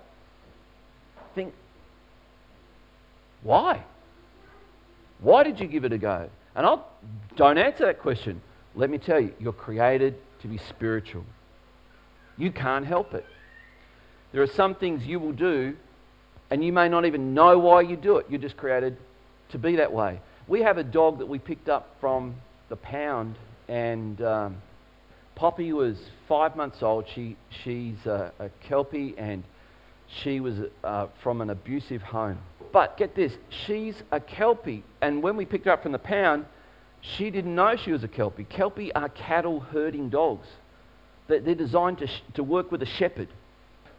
Think, 1.35 1.53
why? 3.43 3.83
Why 5.19 5.43
did 5.43 5.59
you 5.59 5.67
give 5.67 5.83
it 5.83 5.91
a 5.91 5.97
go? 5.97 6.29
And 6.55 6.65
I 6.65 6.77
don't 7.35 7.57
answer 7.57 7.85
that 7.85 7.99
question. 7.99 8.41
Let 8.73 8.89
me 8.89 8.99
tell 8.99 9.19
you, 9.19 9.33
you're 9.39 9.51
created 9.51 10.15
to 10.41 10.47
be 10.47 10.57
spiritual. 10.57 11.25
You 12.37 12.51
can't 12.51 12.85
help 12.85 13.13
it. 13.13 13.25
There 14.31 14.41
are 14.41 14.47
some 14.47 14.75
things 14.75 15.05
you 15.05 15.19
will 15.19 15.33
do, 15.33 15.75
and 16.49 16.63
you 16.63 16.71
may 16.71 16.89
not 16.89 17.05
even 17.05 17.33
know 17.33 17.57
why 17.59 17.81
you 17.81 17.95
do 17.95 18.17
it. 18.17 18.27
You're 18.29 18.41
just 18.41 18.57
created 18.57 18.97
to 19.49 19.57
be 19.57 19.75
that 19.77 19.91
way. 19.91 20.19
We 20.47 20.61
have 20.61 20.77
a 20.77 20.83
dog 20.83 21.19
that 21.19 21.27
we 21.27 21.39
picked 21.39 21.69
up 21.69 21.95
from 21.99 22.35
the 22.69 22.75
pound, 22.75 23.35
and 23.67 24.21
um, 24.21 24.57
Poppy 25.35 25.73
was 25.73 25.97
five 26.27 26.55
months 26.55 26.81
old. 26.81 27.05
She, 27.13 27.35
she's 27.63 28.05
a, 28.05 28.31
a 28.39 28.49
Kelpie, 28.67 29.13
and 29.17 29.43
she 30.07 30.39
was 30.39 30.55
uh, 30.83 31.07
from 31.21 31.41
an 31.41 31.49
abusive 31.49 32.01
home. 32.01 32.37
But 32.71 32.97
get 32.97 33.15
this, 33.15 33.33
she's 33.49 33.95
a 34.11 34.19
Kelpie, 34.19 34.83
and 35.01 35.21
when 35.21 35.35
we 35.37 35.45
picked 35.45 35.65
her 35.65 35.71
up 35.71 35.83
from 35.83 35.91
the 35.91 35.99
pound, 35.99 36.45
she 37.01 37.29
didn't 37.29 37.55
know 37.55 37.75
she 37.75 37.91
was 37.91 38.03
a 38.03 38.07
Kelpie. 38.07 38.45
Kelpie 38.45 38.93
are 38.93 39.09
cattle 39.09 39.59
herding 39.59 40.09
dogs. 40.09 40.47
They're 41.27 41.55
designed 41.55 41.99
to, 41.99 42.07
sh- 42.07 42.21
to 42.35 42.43
work 42.43 42.71
with 42.71 42.81
a 42.81 42.85
shepherd. 42.85 43.27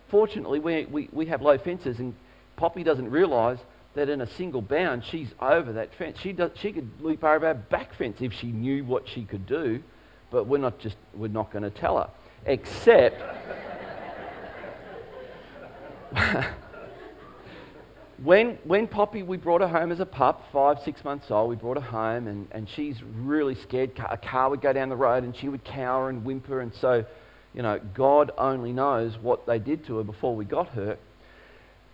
Fortunately, 0.08 0.58
we, 0.58 0.86
we, 0.86 1.08
we 1.12 1.26
have 1.26 1.42
low 1.42 1.58
fences, 1.58 1.98
and 1.98 2.14
Poppy 2.58 2.82
doesn't 2.82 3.10
realise 3.10 3.60
that 3.94 4.08
in 4.10 4.20
a 4.20 4.26
single 4.26 4.60
bound, 4.60 5.04
she's 5.04 5.28
over 5.40 5.72
that 5.72 5.94
fence. 5.94 6.18
She, 6.20 6.32
does, 6.32 6.50
she 6.54 6.72
could 6.72 6.90
leap 7.00 7.22
over 7.24 7.46
our 7.46 7.54
back 7.54 7.94
fence 7.94 8.18
if 8.20 8.32
she 8.32 8.48
knew 8.48 8.84
what 8.84 9.08
she 9.08 9.22
could 9.24 9.46
do, 9.46 9.80
but 10.30 10.48
we're 10.48 10.58
not, 10.58 10.78
just, 10.80 10.96
we're 11.14 11.28
not 11.28 11.52
going 11.52 11.62
to 11.62 11.70
tell 11.70 11.96
her. 11.98 12.10
Except. 12.46 13.22
when, 18.22 18.58
when 18.64 18.88
Poppy, 18.88 19.22
we 19.22 19.36
brought 19.36 19.60
her 19.60 19.68
home 19.68 19.92
as 19.92 20.00
a 20.00 20.06
pup, 20.06 20.48
five, 20.52 20.80
six 20.84 21.04
months 21.04 21.30
old, 21.30 21.48
we 21.48 21.56
brought 21.56 21.76
her 21.76 21.90
home 21.90 22.26
and, 22.26 22.48
and 22.50 22.68
she's 22.68 23.04
really 23.04 23.54
scared. 23.54 23.92
A 24.10 24.16
car 24.16 24.50
would 24.50 24.60
go 24.60 24.72
down 24.72 24.88
the 24.88 24.96
road 24.96 25.22
and 25.22 25.34
she 25.34 25.48
would 25.48 25.62
cower 25.64 26.08
and 26.08 26.24
whimper. 26.24 26.60
And 26.60 26.74
so, 26.74 27.04
you 27.54 27.62
know, 27.62 27.78
God 27.94 28.32
only 28.36 28.72
knows 28.72 29.16
what 29.16 29.46
they 29.46 29.60
did 29.60 29.86
to 29.86 29.98
her 29.98 30.04
before 30.04 30.34
we 30.34 30.44
got 30.44 30.70
her. 30.70 30.98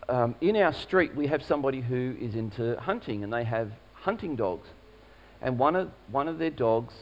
Um, 0.08 0.34
in 0.40 0.56
our 0.56 0.73
street, 0.73 1.14
we 1.14 1.26
have 1.28 1.42
somebody 1.42 1.80
who 1.80 2.14
is 2.20 2.34
into 2.34 2.78
hunting 2.80 3.25
and 3.25 3.32
they 3.32 3.44
have 3.44 3.70
hunting 3.94 4.37
dogs. 4.37 4.68
And 5.40 5.58
one 5.58 5.76
of, 5.76 5.90
one 6.11 6.28
of 6.28 6.38
their 6.38 6.50
dogs 6.50 6.94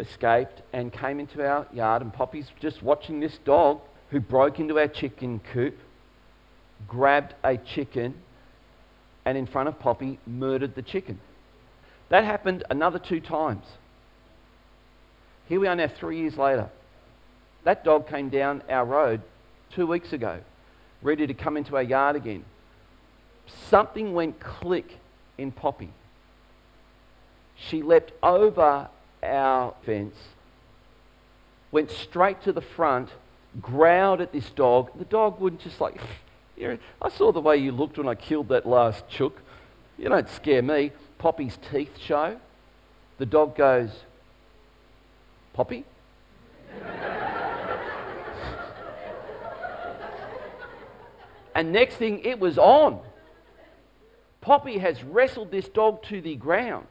escaped 0.00 0.62
and 0.72 0.92
came 0.92 1.20
into 1.20 1.46
our 1.46 1.66
yard, 1.72 2.02
and 2.02 2.12
Poppy's 2.12 2.48
just 2.60 2.82
watching 2.82 3.20
this 3.20 3.38
dog 3.44 3.80
who 4.10 4.20
broke 4.20 4.58
into 4.58 4.78
our 4.78 4.88
chicken 4.88 5.40
coop, 5.52 5.78
grabbed 6.88 7.34
a 7.44 7.56
chicken 7.56 8.14
and 9.24 9.38
in 9.38 9.46
front 9.46 9.68
of 9.68 9.78
Poppy 9.78 10.18
murdered 10.26 10.74
the 10.74 10.82
chicken. 10.82 11.20
That 12.08 12.24
happened 12.24 12.64
another 12.70 12.98
two 12.98 13.20
times. 13.20 13.64
Here 15.48 15.60
we 15.60 15.66
are 15.66 15.76
now, 15.76 15.88
three 15.88 16.18
years 16.18 16.36
later. 16.36 16.68
That 17.64 17.84
dog 17.84 18.08
came 18.08 18.28
down 18.28 18.62
our 18.68 18.84
road 18.84 19.22
two 19.74 19.86
weeks 19.86 20.12
ago, 20.12 20.40
ready 21.02 21.26
to 21.26 21.34
come 21.34 21.56
into 21.56 21.76
our 21.76 21.82
yard 21.82 22.16
again. 22.16 22.44
Something 23.68 24.14
went 24.14 24.40
click 24.40 24.98
in 25.36 25.52
Poppy. 25.52 25.90
She 27.56 27.82
leapt 27.82 28.12
over 28.22 28.88
our 29.22 29.74
fence, 29.84 30.16
went 31.70 31.90
straight 31.90 32.42
to 32.42 32.52
the 32.52 32.60
front, 32.60 33.08
growled 33.60 34.20
at 34.20 34.32
this 34.32 34.50
dog. 34.50 34.90
The 34.98 35.04
dog 35.04 35.40
wouldn't 35.40 35.62
just 35.62 35.80
like 35.80 36.00
I 37.02 37.08
saw 37.08 37.32
the 37.32 37.40
way 37.40 37.56
you 37.56 37.72
looked 37.72 37.98
when 37.98 38.08
I 38.08 38.14
killed 38.14 38.48
that 38.48 38.66
last 38.66 39.08
chook. 39.08 39.40
You 39.98 40.08
don't 40.08 40.28
scare 40.28 40.62
me. 40.62 40.92
Poppy's 41.18 41.58
teeth 41.70 41.98
show. 41.98 42.38
The 43.18 43.26
dog 43.26 43.56
goes, 43.56 43.90
Poppy? 45.52 45.84
And 51.54 51.72
next 51.72 51.96
thing, 51.96 52.20
it 52.24 52.38
was 52.38 52.58
on. 52.58 53.00
Poppy 54.40 54.78
has 54.78 55.02
wrestled 55.04 55.50
this 55.50 55.68
dog 55.68 56.02
to 56.04 56.20
the 56.20 56.34
ground 56.34 56.86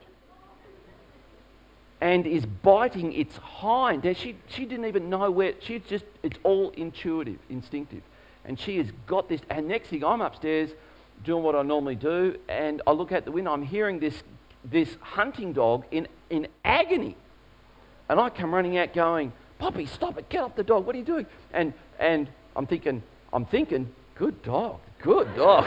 and 1.99 2.25
is 2.25 2.45
biting 2.45 3.13
its 3.13 3.35
hind. 3.37 4.03
Now, 4.03 4.13
she, 4.13 4.35
she 4.47 4.65
didn't 4.65 4.85
even 4.85 5.09
know 5.09 5.29
where, 5.29 5.53
she 5.59 5.79
just, 5.79 6.05
it's 6.23 6.39
all 6.43 6.69
intuitive, 6.71 7.39
instinctive 7.49 8.01
and 8.45 8.59
she 8.59 8.77
has 8.77 8.87
got 9.07 9.29
this. 9.29 9.41
And 9.49 9.67
next 9.67 9.89
thing, 9.89 10.03
I'm 10.03 10.21
upstairs 10.21 10.71
doing 11.23 11.43
what 11.43 11.55
I 11.55 11.61
normally 11.61 11.95
do, 11.95 12.37
and 12.49 12.81
I 12.87 12.91
look 12.91 13.11
out 13.11 13.25
the 13.25 13.31
window. 13.31 13.51
I'm 13.51 13.63
hearing 13.63 13.99
this 13.99 14.23
this 14.63 14.95
hunting 15.01 15.53
dog 15.53 15.85
in 15.91 16.07
in 16.29 16.47
agony, 16.63 17.15
and 18.09 18.19
I 18.19 18.29
come 18.29 18.53
running 18.53 18.77
out, 18.77 18.93
going, 18.93 19.31
"Poppy, 19.59 19.85
stop 19.85 20.17
it! 20.17 20.29
Get 20.29 20.43
off 20.43 20.55
the 20.55 20.63
dog! 20.63 20.85
What 20.85 20.95
are 20.95 20.99
you 20.99 21.05
doing?" 21.05 21.25
And 21.53 21.73
and 21.99 22.29
I'm 22.55 22.67
thinking, 22.67 23.03
I'm 23.31 23.45
thinking, 23.45 23.93
good 24.21 24.43
dog, 24.43 24.79
good 25.01 25.35
dog. 25.35 25.65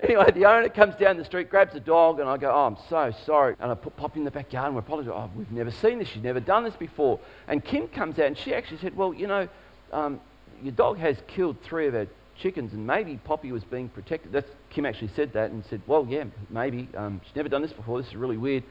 Anyway, 0.00 0.30
the 0.30 0.44
owner 0.44 0.68
comes 0.68 0.94
down 0.94 1.16
the 1.16 1.24
street, 1.24 1.50
grabs 1.50 1.72
the 1.72 1.80
dog, 1.80 2.20
and 2.20 2.28
I 2.28 2.36
go, 2.36 2.52
Oh, 2.52 2.66
I'm 2.66 2.76
so 2.88 3.12
sorry. 3.24 3.56
And 3.58 3.72
I 3.72 3.74
put 3.74 3.96
Pop 3.96 4.16
in 4.16 4.22
the 4.22 4.30
backyard 4.30 4.66
and 4.66 4.76
we 4.76 4.78
apologize. 4.78 5.12
Oh, 5.12 5.28
we've 5.34 5.50
never 5.50 5.72
seen 5.72 5.98
this. 5.98 6.06
She's 6.06 6.22
never 6.22 6.38
done 6.38 6.62
this 6.62 6.76
before. 6.76 7.18
And 7.48 7.64
Kim 7.64 7.88
comes 7.88 8.20
out 8.20 8.26
and 8.26 8.38
she 8.38 8.54
actually 8.54 8.78
said, 8.78 8.96
Well, 8.96 9.12
you 9.12 9.26
know, 9.26 9.48
um, 9.92 10.20
your 10.62 10.72
dog 10.74 10.98
has 10.98 11.16
killed 11.26 11.56
three 11.64 11.88
of 11.88 11.96
our 11.96 12.06
chickens 12.38 12.72
and 12.72 12.86
maybe 12.86 13.18
Poppy 13.24 13.50
was 13.50 13.64
being 13.64 13.88
protected. 13.88 14.30
That's, 14.30 14.50
Kim 14.70 14.86
actually 14.86 15.10
said 15.16 15.32
that 15.32 15.50
and 15.50 15.64
said, 15.64 15.80
Well, 15.88 16.06
yeah, 16.08 16.22
maybe. 16.50 16.88
Um, 16.96 17.20
she's 17.24 17.34
never 17.34 17.48
done 17.48 17.62
this 17.62 17.72
before. 17.72 18.00
This 18.00 18.10
is 18.10 18.16
really 18.16 18.36
weird. 18.36 18.62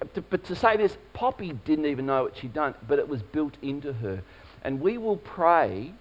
But, 0.00 0.28
but 0.28 0.44
to 0.44 0.56
say 0.56 0.76
this, 0.76 0.96
Poppy 1.12 1.52
didn't 1.52 1.86
even 1.86 2.06
know 2.06 2.24
what 2.24 2.36
she'd 2.36 2.54
done, 2.54 2.74
but 2.88 2.98
it 2.98 3.06
was 3.06 3.22
built 3.22 3.54
into 3.62 3.92
her. 3.92 4.22
And 4.62 4.80
we 4.80 4.98
will 4.98 5.16
pray, 5.16 5.92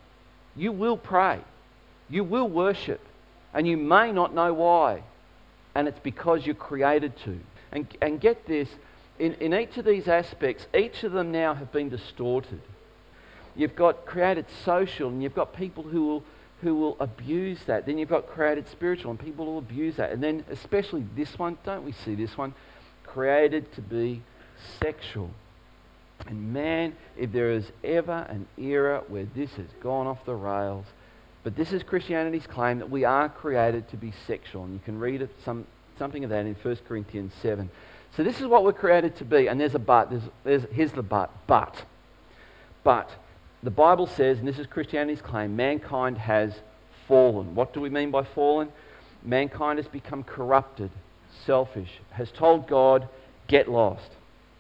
you 0.56 0.72
will 0.72 0.98
pray, 0.98 1.40
you 2.10 2.24
will 2.24 2.48
worship 2.48 3.02
and 3.54 3.68
you 3.68 3.78
may 3.78 4.12
not 4.12 4.34
know 4.34 4.54
why. 4.54 5.04
And 5.76 5.88
it's 5.88 6.00
because 6.00 6.46
you're 6.46 6.56
created 6.56 7.18
to. 7.26 7.40
And, 7.72 7.88
and 8.02 8.20
get 8.20 8.46
this 8.46 8.70
in, 9.18 9.34
in 9.36 9.54
each 9.54 9.78
of 9.78 9.86
these 9.86 10.08
aspects, 10.08 10.68
each 10.74 11.04
of 11.04 11.12
them 11.12 11.32
now 11.32 11.54
have 11.54 11.72
been 11.72 11.90
distorted. 11.90 12.62
You've 13.56 13.76
got 13.76 14.06
created 14.06 14.46
social, 14.64 15.10
and 15.10 15.22
you've 15.22 15.36
got 15.36 15.54
people 15.54 15.84
who 15.84 16.08
will, 16.08 16.24
who 16.62 16.76
will 16.76 16.98
abuse 17.00 17.60
that. 17.66 17.86
Then 17.86 17.98
you've 17.98 18.10
got 18.10 18.28
created 18.28 18.68
spiritual, 18.70 19.12
and 19.12 19.20
people 19.20 19.46
will 19.46 19.58
abuse 19.58 19.98
that. 19.98 20.12
And 20.12 20.24
then, 20.24 20.46
especially 20.50 21.06
this 21.16 21.38
one, 21.38 21.58
don't 21.66 21.84
we 21.84 21.92
see 21.92 22.16
this 22.16 22.38
one? 22.38 22.54
Created 23.04 23.72
to 23.74 23.82
be 23.82 24.22
sexual. 24.82 25.32
And 26.28 26.54
man, 26.54 26.96
if 27.18 27.32
there 27.32 27.52
is 27.52 27.72
ever 27.84 28.26
an 28.30 28.48
era 28.58 29.04
where 29.08 29.26
this 29.36 29.52
has 29.54 29.68
gone 29.82 30.08
off 30.08 30.26
the 30.26 30.36
rails, 30.36 30.86
but 31.44 31.56
this 31.56 31.72
is 31.72 31.84
Christianity's 31.84 32.46
claim 32.46 32.80
that 32.80 32.90
we 32.90 33.06
are 33.06 33.30
created 33.30 33.88
to 33.90 33.98
be 33.98 34.14
sexual. 34.28 34.66
And 34.66 34.74
you 34.74 34.82
can 34.84 35.00
read 35.00 35.28
some, 35.44 35.66
something 35.98 36.24
of 36.24 36.30
that 36.30 36.46
in 36.46 36.56
1 36.56 36.78
Corinthians 36.88 37.34
7. 37.42 37.70
So 38.16 38.24
this 38.24 38.42
is 38.42 38.48
what 38.48 38.64
we're 38.64 38.74
created 38.74 39.16
to 39.18 39.26
be. 39.26 39.48
And 39.48 39.60
there's 39.60 39.76
a 39.76 39.80
but. 39.80 40.10
There's, 40.10 40.24
there's, 40.44 40.64
here's 40.72 40.92
the 40.92 41.04
but. 41.04 41.32
But. 41.48 41.84
But. 42.84 43.10
The 43.64 43.72
Bible 43.72 44.08
says, 44.08 44.40
and 44.40 44.48
this 44.48 44.60
is 44.60 44.68
Christianity's 44.68 45.22
claim, 45.22 45.56
mankind 45.56 46.18
has 46.18 46.54
fallen. 47.08 47.56
What 47.56 47.74
do 47.74 47.82
we 47.82 47.90
mean 47.90 48.12
by 48.12 48.24
fallen? 48.24 48.70
Mankind 49.24 49.80
has 49.80 49.88
become 49.88 50.24
corrupted, 50.24 50.92
selfish, 51.46 52.00
has 52.12 52.32
told 52.32 52.68
God, 52.68 53.10
get 53.48 53.70
lost. 53.70 54.12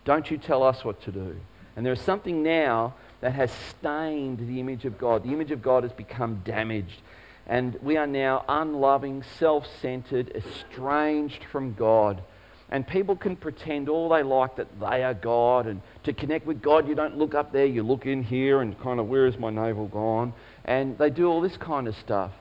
Don't 0.03 0.29
you 0.29 0.37
tell 0.37 0.63
us 0.63 0.83
what 0.83 1.01
to 1.03 1.11
do. 1.11 1.37
And 1.79 1.85
there 1.85 1.93
is 1.93 2.01
something 2.01 2.43
now 2.43 2.95
that 3.21 3.31
has 3.35 3.49
stained 3.69 4.39
the 4.39 4.59
image 4.59 4.83
of 4.83 4.97
God. 4.97 5.23
The 5.23 5.31
image 5.31 5.51
of 5.51 5.61
God 5.61 5.83
has 5.83 5.93
become 5.93 6.41
damaged. 6.43 7.01
And 7.47 7.79
we 7.81 7.95
are 7.95 8.05
now 8.05 8.43
unloving, 8.49 9.23
self 9.39 9.65
centered, 9.81 10.29
estranged 10.35 11.45
from 11.45 11.75
God. 11.75 12.21
And 12.69 12.85
people 12.85 13.15
can 13.15 13.37
pretend 13.37 13.87
all 13.87 14.09
they 14.09 14.23
like 14.23 14.57
that 14.57 14.77
they 14.77 15.05
are 15.05 15.13
God. 15.13 15.67
And 15.67 15.81
to 16.03 16.11
connect 16.11 16.45
with 16.45 16.61
God, 16.61 16.85
you 16.85 16.95
don't 16.95 17.17
look 17.17 17.33
up 17.33 17.53
there, 17.53 17.65
you 17.65 17.81
look 17.81 18.05
in 18.05 18.23
here 18.23 18.59
and 18.59 18.77
kind 18.81 18.99
of, 18.99 19.07
where 19.07 19.25
is 19.25 19.39
my 19.39 19.49
navel 19.49 19.87
gone? 19.87 20.33
And 20.65 20.97
they 20.97 21.09
do 21.09 21.27
all 21.27 21.39
this 21.39 21.55
kind 21.55 21.87
of 21.87 21.95
stuff. 21.95 22.31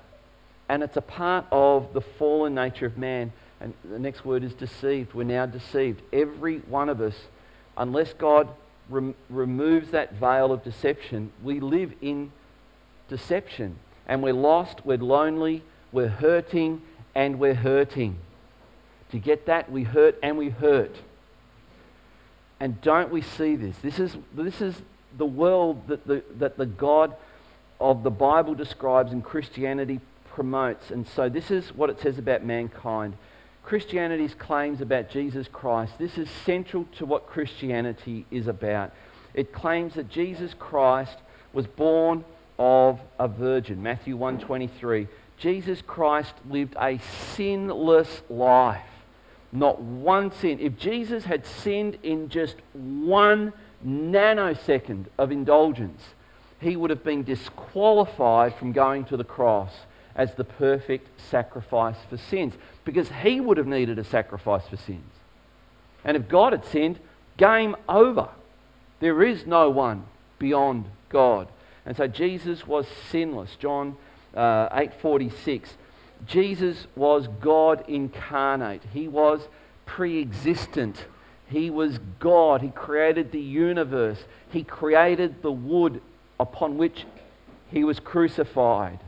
And 0.69 0.83
it's 0.83 0.97
a 0.97 1.01
part 1.01 1.47
of 1.53 1.93
the 1.93 2.01
fallen 2.01 2.57
nature 2.57 2.87
of 2.87 2.99
man. 2.99 3.33
And 3.61 3.73
the 3.89 4.01
next 4.01 4.25
word 4.25 4.43
is 4.43 4.53
deceived. 4.55 5.15
We're 5.15 5.23
now 5.23 5.47
deceived. 5.47 6.03
Every 6.13 6.59
one 6.59 6.89
of 6.89 7.01
us, 7.01 7.15
unless 7.77 8.13
God 8.15 8.49
rem- 8.89 9.15
removes 9.29 9.91
that 9.91 10.15
veil 10.15 10.53
of 10.53 10.65
deception, 10.65 11.33
we 11.43 11.61
live 11.61 11.93
in 12.01 12.33
deception. 13.09 13.77
And 14.07 14.23
we're 14.23 14.33
lost, 14.33 14.85
we're 14.85 14.99
lonely, 14.99 15.63
we're 15.93 16.09
hurting, 16.09 16.83
and 17.15 17.39
we're 17.39 17.55
hurting. 17.55 18.19
To 19.11 19.19
get 19.19 19.47
that, 19.47 19.71
we 19.71 19.83
hurt 19.83 20.19
and 20.23 20.37
we 20.37 20.51
hurt. 20.51 20.95
And 22.61 22.81
don't 22.81 23.11
we 23.11 23.23
see 23.23 23.57
this? 23.57 23.77
This 23.79 23.99
is, 23.99 24.17
this 24.35 24.61
is 24.61 24.81
the 25.17 25.27
world 25.27 25.87
that 25.89 26.07
the, 26.07 26.23
that 26.39 26.57
the 26.57 26.67
God 26.67 27.15
of 27.81 28.03
the 28.03 28.11
Bible 28.11 28.55
describes 28.55 29.13
and 29.13 29.23
Christianity 29.23 30.01
promotes. 30.31 30.91
And 30.91 31.07
so 31.07 31.29
this 31.29 31.51
is 31.51 31.75
what 31.75 31.91
it 31.91 32.01
says 32.01 32.19
about 32.19 32.45
mankind. 32.45 33.17
Christianity's 33.69 34.33
claims 34.33 34.81
about 34.81 35.11
Jesus 35.11 35.47
Christ, 35.47 35.93
this 35.99 36.17
is 36.17 36.31
central 36.47 36.87
to 36.97 37.05
what 37.05 37.27
Christianity 37.27 38.25
is 38.31 38.47
about. 38.47 38.93
It 39.35 39.53
claims 39.53 39.93
that 39.97 40.09
Jesus 40.09 40.55
Christ 40.59 41.19
was 41.53 41.67
born 41.67 42.25
of 42.59 42.99
a 43.19 43.29
virgin. 43.29 43.83
Matthew 43.83 44.17
1:23. 44.17 45.07
Jesus 45.37 45.83
Christ 45.83 46.33
lived 46.49 46.77
a 46.81 46.97
sinless 46.97 48.23
life. 48.31 49.05
Not 49.53 49.79
one 49.83 50.33
sin. 50.33 50.59
If 50.61 50.79
Jesus 50.79 51.27
had 51.27 51.45
sinned 51.45 51.99
in 52.03 52.31
just 52.31 52.57
one 52.73 53.53
nanosecond 53.87 55.09
of 55.19 55.31
indulgence, 55.31 56.15
he 56.59 56.75
would 56.75 56.89
have 56.89 57.05
been 57.05 57.23
disqualified 57.23 58.55
from 58.55 58.73
going 58.73 59.05
to 59.05 59.19
the 59.19 59.25
cross 59.25 59.85
as 60.19 60.35
the 60.35 60.45
perfect 60.45 61.09
sacrifice 61.31 61.97
for 62.11 62.19
sins 62.19 62.55
because 62.85 63.09
he 63.23 63.41
would 63.41 63.57
have 63.57 63.69
needed 63.69 63.99
a 63.99 64.05
sacrifice 64.05 64.67
for 64.69 64.77
sins. 64.77 65.13
And 66.05 66.17
if 66.17 66.29
God 66.29 66.53
had 66.53 66.67
sinned, 66.67 66.99
game 67.37 67.77
over. 67.89 68.29
There 69.01 69.23
is 69.23 69.47
no 69.47 69.71
one 69.71 70.05
beyond 70.39 70.87
God. 71.09 71.49
And 71.87 71.97
so 71.97 72.09
Jesus 72.09 72.67
was 72.67 72.87
sinless. 73.11 73.57
John 73.57 73.97
uh, 74.35 74.69
8:46. 74.71 75.71
Jesus 76.27 76.89
was 76.97 77.29
God 77.41 77.85
incarnate. 77.87 78.83
He 78.93 79.07
was 79.07 79.47
pre-existent. 79.87 81.07
He 81.49 81.71
was 81.71 82.01
God. 82.19 82.61
He 82.61 82.71
created 82.71 83.31
the 83.31 83.41
universe. 83.41 84.25
He 84.51 84.65
created 84.65 85.43
the 85.43 85.53
wood 85.53 86.03
upon 86.41 86.77
which 86.77 87.05
he 87.71 87.85
was 87.85 88.01
crucified. 88.01 88.99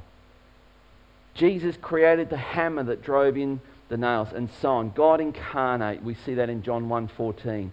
Jesus 1.34 1.76
created 1.80 2.30
the 2.30 2.36
hammer 2.36 2.82
that 2.84 3.02
drove 3.02 3.36
in 3.36 3.60
the 3.88 3.96
nails, 3.96 4.28
and 4.32 4.48
so 4.60 4.70
on. 4.70 4.90
God 4.90 5.20
incarnate, 5.20 6.02
we 6.02 6.14
see 6.14 6.34
that 6.34 6.48
in 6.48 6.62
John 6.62 6.88
1.14. 6.88 7.70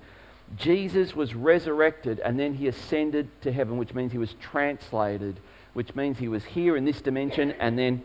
Jesus 0.56 1.16
was 1.16 1.36
resurrected 1.36 2.20
and 2.20 2.40
then 2.40 2.54
he 2.54 2.68
ascended 2.68 3.30
to 3.42 3.52
heaven, 3.52 3.78
which 3.78 3.94
means 3.94 4.12
he 4.12 4.18
was 4.18 4.34
translated, 4.42 5.40
which 5.74 5.96
means 5.96 6.18
he 6.18 6.28
was 6.28 6.44
here 6.44 6.78
in 6.78 6.86
this 6.86 7.02
dimension 7.02 7.52
and 7.60 7.78
then 7.78 8.02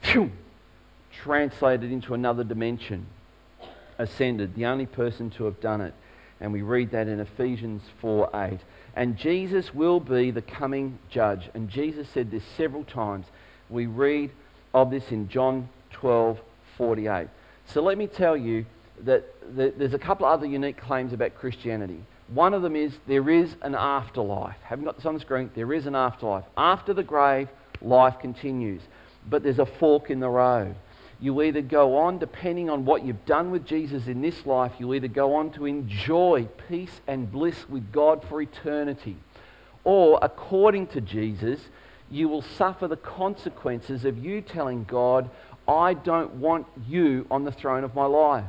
phew, 0.00 0.30
translated 1.10 1.90
into 1.90 2.14
another 2.14 2.44
dimension. 2.44 3.06
Ascended, 3.98 4.54
the 4.54 4.66
only 4.66 4.86
person 4.86 5.30
to 5.30 5.44
have 5.44 5.60
done 5.60 5.80
it. 5.80 5.94
And 6.40 6.52
we 6.52 6.62
read 6.62 6.90
that 6.92 7.08
in 7.08 7.20
Ephesians 7.20 7.82
4 8.00 8.30
8. 8.34 8.58
And 8.96 9.16
Jesus 9.16 9.74
will 9.74 10.00
be 10.00 10.30
the 10.30 10.42
coming 10.42 10.98
judge. 11.08 11.48
And 11.54 11.68
Jesus 11.68 12.08
said 12.08 12.30
this 12.30 12.42
several 12.56 12.84
times. 12.84 13.26
We 13.70 13.86
read 13.86 14.30
of 14.74 14.90
this 14.90 15.10
in 15.10 15.28
John 15.28 15.68
12 15.92 16.40
48. 16.76 17.28
So 17.66 17.82
let 17.82 17.98
me 17.98 18.06
tell 18.06 18.36
you 18.36 18.66
that 19.04 19.24
there's 19.54 19.94
a 19.94 19.98
couple 19.98 20.26
of 20.26 20.32
other 20.32 20.46
unique 20.46 20.76
claims 20.76 21.12
about 21.12 21.34
Christianity. 21.34 22.00
One 22.28 22.54
of 22.54 22.62
them 22.62 22.76
is 22.76 22.92
there 23.06 23.28
is 23.28 23.56
an 23.62 23.74
afterlife. 23.74 24.56
Haven't 24.62 24.84
got 24.84 24.96
this 24.96 25.06
on 25.06 25.14
the 25.14 25.20
screen? 25.20 25.50
There 25.54 25.72
is 25.72 25.86
an 25.86 25.94
afterlife. 25.94 26.44
After 26.56 26.94
the 26.94 27.02
grave, 27.02 27.48
life 27.82 28.18
continues. 28.20 28.80
But 29.28 29.42
there's 29.42 29.58
a 29.58 29.66
fork 29.66 30.10
in 30.10 30.20
the 30.20 30.28
road. 30.28 30.74
You 31.20 31.42
either 31.42 31.62
go 31.62 31.96
on, 31.98 32.18
depending 32.18 32.68
on 32.68 32.84
what 32.84 33.04
you've 33.04 33.24
done 33.26 33.50
with 33.50 33.64
Jesus 33.64 34.08
in 34.08 34.22
this 34.22 34.44
life, 34.44 34.72
you 34.78 34.92
either 34.94 35.08
go 35.08 35.36
on 35.36 35.50
to 35.52 35.66
enjoy 35.66 36.48
peace 36.68 37.00
and 37.06 37.30
bliss 37.30 37.68
with 37.68 37.92
God 37.92 38.24
for 38.28 38.42
eternity. 38.42 39.16
Or, 39.84 40.18
according 40.20 40.88
to 40.88 41.00
Jesus, 41.00 41.60
you 42.12 42.28
will 42.28 42.42
suffer 42.42 42.86
the 42.86 42.96
consequences 42.96 44.04
of 44.04 44.22
you 44.22 44.42
telling 44.42 44.84
God, 44.84 45.30
I 45.66 45.94
don't 45.94 46.34
want 46.34 46.66
you 46.86 47.26
on 47.30 47.44
the 47.44 47.52
throne 47.52 47.84
of 47.84 47.94
my 47.94 48.04
life. 48.04 48.44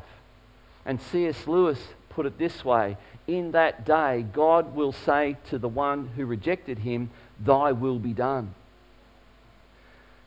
And 0.86 1.02
C.S. 1.02 1.48
Lewis 1.48 1.80
put 2.10 2.26
it 2.26 2.38
this 2.38 2.66
way 2.66 2.98
In 3.26 3.52
that 3.54 3.86
day, 3.86 4.26
God 4.34 4.76
will 4.76 4.92
say 4.92 5.38
to 5.50 5.58
the 5.58 5.70
one 5.70 6.10
who 6.16 6.26
rejected 6.26 6.80
him, 6.80 7.10
Thy 7.40 7.72
will 7.72 8.00
be 8.00 8.14
done. 8.14 8.54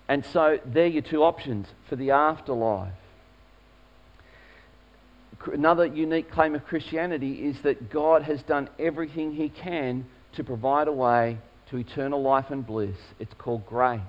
And 0.08 0.24
so, 0.24 0.58
there 0.64 0.84
are 0.84 0.88
your 0.88 1.02
two 1.02 1.22
options 1.22 1.66
for 1.88 1.96
the 1.96 2.12
afterlife. 2.12 2.92
Another 5.52 5.84
unique 5.84 6.30
claim 6.30 6.54
of 6.54 6.64
Christianity 6.64 7.44
is 7.44 7.60
that 7.62 7.90
God 7.90 8.22
has 8.22 8.42
done 8.42 8.68
everything 8.78 9.34
He 9.34 9.48
can 9.48 10.06
to 10.32 10.42
provide 10.42 10.88
a 10.88 10.92
way 10.92 11.38
to 11.70 11.78
eternal 11.78 12.22
life 12.22 12.50
and 12.50 12.66
bliss. 12.66 12.96
It's 13.18 13.34
called 13.34 13.66
grace. 13.66 14.00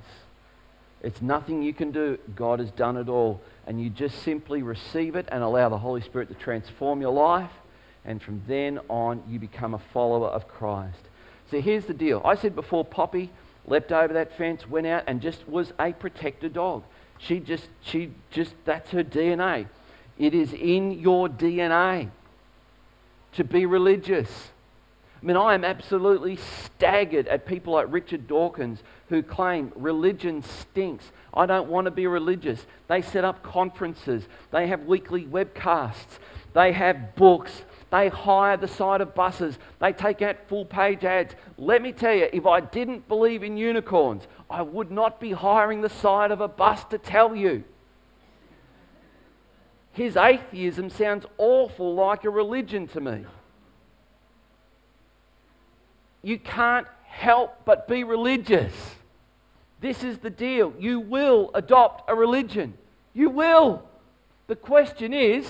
It's 1.01 1.21
nothing 1.21 1.61
you 1.61 1.73
can 1.73 1.91
do. 1.91 2.17
God 2.35 2.59
has 2.59 2.71
done 2.71 2.97
it 2.97 3.09
all. 3.09 3.41
And 3.65 3.81
you 3.81 3.89
just 3.89 4.23
simply 4.23 4.61
receive 4.61 5.15
it 5.15 5.27
and 5.31 5.43
allow 5.43 5.69
the 5.69 5.77
Holy 5.77 6.01
Spirit 6.01 6.29
to 6.29 6.35
transform 6.35 7.01
your 7.01 7.13
life. 7.13 7.51
And 8.05 8.21
from 8.21 8.41
then 8.47 8.79
on, 8.89 9.23
you 9.27 9.39
become 9.39 9.73
a 9.73 9.81
follower 9.93 10.27
of 10.27 10.47
Christ. 10.47 10.99
So 11.51 11.61
here's 11.61 11.85
the 11.85 11.93
deal. 11.93 12.21
I 12.25 12.35
said 12.35 12.55
before, 12.55 12.83
Poppy 12.85 13.31
leapt 13.65 13.91
over 13.91 14.13
that 14.13 14.37
fence, 14.37 14.67
went 14.67 14.87
out, 14.87 15.03
and 15.07 15.21
just 15.21 15.47
was 15.47 15.73
a 15.79 15.91
protector 15.93 16.49
dog. 16.49 16.83
She 17.19 17.39
just, 17.39 17.67
she 17.81 18.11
just, 18.31 18.53
that's 18.65 18.91
her 18.91 19.03
DNA. 19.03 19.67
It 20.17 20.33
is 20.33 20.53
in 20.53 20.99
your 20.99 21.27
DNA 21.27 22.09
to 23.33 23.43
be 23.43 23.65
religious. 23.65 24.49
I 25.27 25.29
mean, 25.29 25.35
I 25.35 25.55
am 25.55 25.65
absolutely 25.65 26.37
staggered 26.37 27.27
at 27.27 27.45
people 27.45 27.73
like 27.73 27.87
Richard 27.89 28.29
Dawkins 28.29 28.81
who 29.09 29.21
claim 29.21 29.73
religion 29.75 30.41
stinks. 30.41 31.11
I 31.33 31.45
don't 31.45 31.67
want 31.67 31.83
to 31.83 31.91
be 31.91 32.07
religious. 32.07 32.65
They 32.87 33.01
set 33.01 33.25
up 33.25 33.43
conferences, 33.43 34.25
they 34.51 34.67
have 34.67 34.85
weekly 34.85 35.25
webcasts, 35.25 36.19
they 36.53 36.71
have 36.71 37.13
books, 37.15 37.63
they 37.91 38.07
hire 38.07 38.55
the 38.55 38.69
side 38.69 39.01
of 39.01 39.13
buses, 39.13 39.59
they 39.81 39.91
take 39.91 40.21
out 40.21 40.37
full 40.47 40.63
page 40.63 41.03
ads. 41.03 41.35
Let 41.57 41.81
me 41.81 41.91
tell 41.91 42.13
you, 42.13 42.29
if 42.31 42.45
I 42.45 42.61
didn't 42.61 43.09
believe 43.09 43.43
in 43.43 43.57
unicorns, 43.57 44.25
I 44.49 44.61
would 44.61 44.91
not 44.91 45.19
be 45.19 45.33
hiring 45.33 45.81
the 45.81 45.89
side 45.89 46.31
of 46.31 46.39
a 46.39 46.47
bus 46.47 46.85
to 46.85 46.97
tell 46.97 47.35
you. 47.35 47.65
His 49.91 50.15
atheism 50.15 50.89
sounds 50.89 51.25
awful 51.37 51.95
like 51.95 52.23
a 52.23 52.29
religion 52.29 52.87
to 52.87 53.01
me. 53.01 53.25
You 56.27 56.37
can't 56.37 56.85
help 57.05 57.63
but 57.63 57.87
be 57.87 58.03
religious. 58.03 58.73
This 59.79 60.03
is 60.03 60.17
the 60.17 60.29
deal. 60.29 60.73
You 60.77 60.99
will 60.99 61.51
adopt 61.53 62.09
a 62.09 62.15
religion. 62.15 62.73
You 63.13 63.29
will. 63.29 63.81
The 64.47 64.57
question 64.57 65.13
is, 65.13 65.49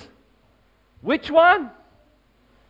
which 1.02 1.32
one? 1.32 1.72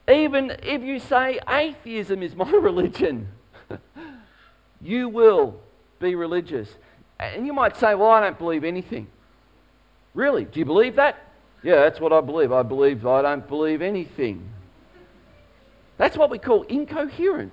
Even 0.10 0.52
if 0.63 0.84
you 0.84 1.00
say 1.00 1.41
atheism 1.50 2.24
is 2.24 2.34
my 2.43 2.50
religion, 2.50 3.28
you 4.82 5.10
will 5.10 5.60
be 6.00 6.15
religious. 6.15 6.70
And 7.20 7.46
you 7.46 7.52
might 7.52 7.76
say, 7.76 7.93
Well, 7.93 8.12
I 8.12 8.22
don't 8.22 8.39
believe 8.39 8.63
anything. 8.63 9.08
Really? 10.13 10.46
Do 10.46 10.60
you 10.62 10.65
believe 10.65 10.96
that? 10.96 11.17
Yeah, 11.62 11.82
that's 11.82 12.00
what 12.00 12.13
I 12.13 12.22
believe. 12.22 12.54
I 12.54 12.63
believe 12.63 13.06
I 13.06 13.22
don't 13.22 13.46
believe 13.46 13.82
anything. 13.82 14.48
That's 15.98 16.15
what 16.15 16.30
we 16.30 16.38
call 16.39 16.63
incoherent. 16.70 17.52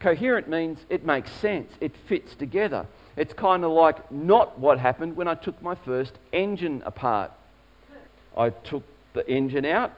Coherent 0.00 0.48
means 0.48 0.78
it 0.90 1.04
makes 1.04 1.30
sense, 1.32 1.72
it 1.80 1.92
fits 2.08 2.34
together. 2.34 2.86
It's 3.16 3.32
kind 3.32 3.64
of 3.64 3.70
like 3.70 4.12
not 4.12 4.58
what 4.58 4.78
happened 4.78 5.16
when 5.16 5.26
I 5.26 5.34
took 5.34 5.60
my 5.62 5.74
first 5.74 6.12
engine 6.32 6.82
apart. 6.84 7.32
I 8.36 8.50
took 8.50 8.82
the 9.14 9.28
engine 9.28 9.64
out, 9.64 9.92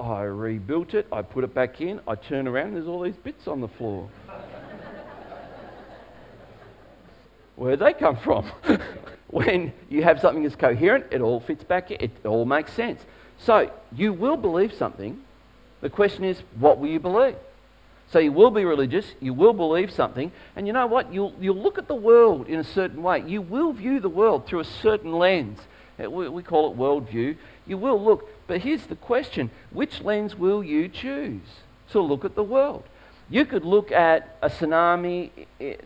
I 0.00 0.22
rebuilt 0.22 0.94
it, 0.94 1.06
I 1.12 1.22
put 1.22 1.44
it 1.44 1.54
back 1.54 1.80
in, 1.80 2.00
I 2.08 2.16
turn 2.16 2.48
around, 2.48 2.74
there's 2.74 2.88
all 2.88 3.02
these 3.02 3.16
bits 3.16 3.46
on 3.46 3.60
the 3.60 3.68
floor. 3.68 4.08
Where'd 7.54 7.78
they 7.78 7.92
come 7.92 8.16
from? 8.16 8.50
when 9.28 9.72
you 9.88 10.02
have 10.02 10.20
something 10.20 10.42
that's 10.42 10.56
coherent, 10.56 11.06
it 11.12 11.20
all 11.20 11.38
fits 11.38 11.62
back, 11.62 11.92
in, 11.92 12.00
it 12.00 12.26
all 12.26 12.44
makes 12.44 12.72
sense. 12.72 13.00
So 13.38 13.70
you 13.92 14.12
will 14.12 14.36
believe 14.36 14.72
something. 14.72 15.22
The 15.80 15.90
question 15.90 16.24
is, 16.24 16.40
what 16.58 16.78
will 16.78 16.88
you 16.88 16.98
believe? 16.98 17.36
So 18.14 18.20
you 18.20 18.30
will 18.30 18.52
be 18.52 18.64
religious, 18.64 19.12
you 19.18 19.34
will 19.34 19.52
believe 19.52 19.90
something, 19.90 20.30
and 20.54 20.68
you 20.68 20.72
know 20.72 20.86
what? 20.86 21.12
You'll, 21.12 21.34
you'll 21.40 21.60
look 21.60 21.78
at 21.78 21.88
the 21.88 21.96
world 21.96 22.46
in 22.46 22.60
a 22.60 22.62
certain 22.62 23.02
way. 23.02 23.24
You 23.26 23.42
will 23.42 23.72
view 23.72 23.98
the 23.98 24.08
world 24.08 24.46
through 24.46 24.60
a 24.60 24.64
certain 24.64 25.14
lens. 25.14 25.58
Uh, 25.98 26.08
we, 26.08 26.40
call 26.44 26.70
it 26.70 26.78
worldview. 26.78 27.36
You 27.66 27.76
will 27.76 28.00
look, 28.00 28.28
but 28.46 28.60
here's 28.60 28.86
the 28.86 28.94
question 28.94 29.50
which 29.72 30.00
lens 30.00 30.36
will 30.36 30.62
you 30.62 30.88
choose 30.88 31.42
to 31.90 32.00
look 32.00 32.24
at 32.24 32.36
the 32.36 32.44
world? 32.44 32.84
You 33.28 33.44
could 33.44 33.64
look 33.64 33.90
at 33.90 34.38
a 34.40 34.48
tsunami, 34.48 35.30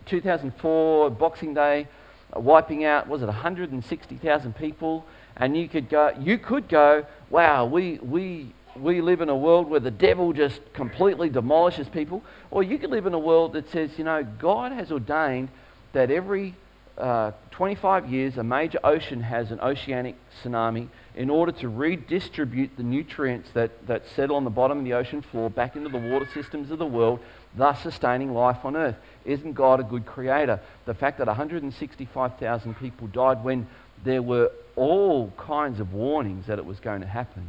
2004, 0.05 1.09
Boxing 1.09 1.55
Day, 1.55 1.87
uh, 2.35 2.39
wiping 2.39 2.85
out, 2.85 3.07
was 3.07 3.23
it 3.23 3.25
160,000 3.25 4.55
people? 4.55 5.03
And 5.35 5.57
you 5.57 5.67
could 5.67 5.89
go, 5.89 6.11
you 6.19 6.37
could 6.37 6.69
go, 6.69 7.07
wow, 7.31 7.65
we, 7.65 7.97
we 8.03 8.53
we 8.75 9.01
live 9.01 9.21
in 9.21 9.29
a 9.29 9.35
world 9.35 9.69
where 9.69 9.79
the 9.79 9.91
devil 9.91 10.33
just 10.33 10.61
completely 10.73 11.29
demolishes 11.29 11.89
people, 11.89 12.23
or 12.51 12.63
you 12.63 12.77
could 12.77 12.89
live 12.89 13.05
in 13.05 13.13
a 13.13 13.19
world 13.19 13.53
that 13.53 13.69
says, 13.69 13.91
you 13.97 14.03
know, 14.03 14.23
God 14.23 14.71
has 14.71 14.91
ordained 14.91 15.49
that 15.93 16.11
every 16.11 16.55
uh, 16.97 17.31
25 17.51 18.11
years 18.11 18.37
a 18.37 18.43
major 18.43 18.79
ocean 18.83 19.21
has 19.21 19.51
an 19.51 19.59
oceanic 19.61 20.15
tsunami 20.43 20.87
in 21.15 21.29
order 21.29 21.51
to 21.51 21.69
redistribute 21.69 22.75
the 22.77 22.83
nutrients 22.83 23.49
that, 23.51 23.87
that 23.87 24.07
settle 24.15 24.35
on 24.35 24.43
the 24.43 24.49
bottom 24.49 24.79
of 24.79 24.83
the 24.83 24.93
ocean 24.93 25.21
floor 25.21 25.49
back 25.49 25.75
into 25.75 25.89
the 25.89 25.97
water 25.97 26.27
systems 26.33 26.71
of 26.71 26.77
the 26.77 26.85
world, 26.85 27.19
thus 27.55 27.81
sustaining 27.81 28.33
life 28.33 28.63
on 28.63 28.75
earth. 28.75 28.95
Isn't 29.25 29.53
God 29.53 29.79
a 29.79 29.83
good 29.83 30.05
creator? 30.05 30.59
The 30.85 30.93
fact 30.93 31.17
that 31.17 31.27
165,000 31.27 32.75
people 32.75 33.07
died 33.07 33.43
when 33.43 33.67
there 34.03 34.21
were 34.21 34.51
all 34.75 35.31
kinds 35.37 35.79
of 35.79 35.93
warnings 35.93 36.47
that 36.47 36.59
it 36.59 36.65
was 36.65 36.79
going 36.79 37.01
to 37.01 37.07
happen 37.07 37.47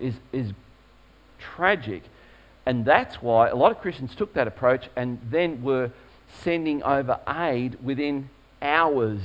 is, 0.00 0.14
is 0.32 0.52
tragic. 1.38 2.02
And 2.66 2.84
that's 2.84 3.16
why 3.16 3.48
a 3.48 3.56
lot 3.56 3.72
of 3.72 3.80
Christians 3.80 4.14
took 4.14 4.34
that 4.34 4.46
approach 4.46 4.88
and 4.96 5.18
then 5.30 5.62
were 5.62 5.90
sending 6.42 6.82
over 6.82 7.18
aid 7.28 7.78
within 7.82 8.28
hours 8.62 9.20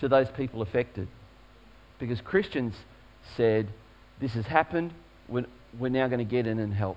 to 0.00 0.08
those 0.08 0.30
people 0.30 0.62
affected. 0.62 1.08
Because 1.98 2.20
Christians 2.20 2.74
said, 3.36 3.68
This 4.20 4.34
has 4.34 4.46
happened, 4.46 4.92
we're, 5.28 5.46
we're 5.78 5.88
now 5.88 6.06
going 6.08 6.18
to 6.18 6.24
get 6.24 6.46
in 6.46 6.58
and 6.58 6.72
help. 6.72 6.96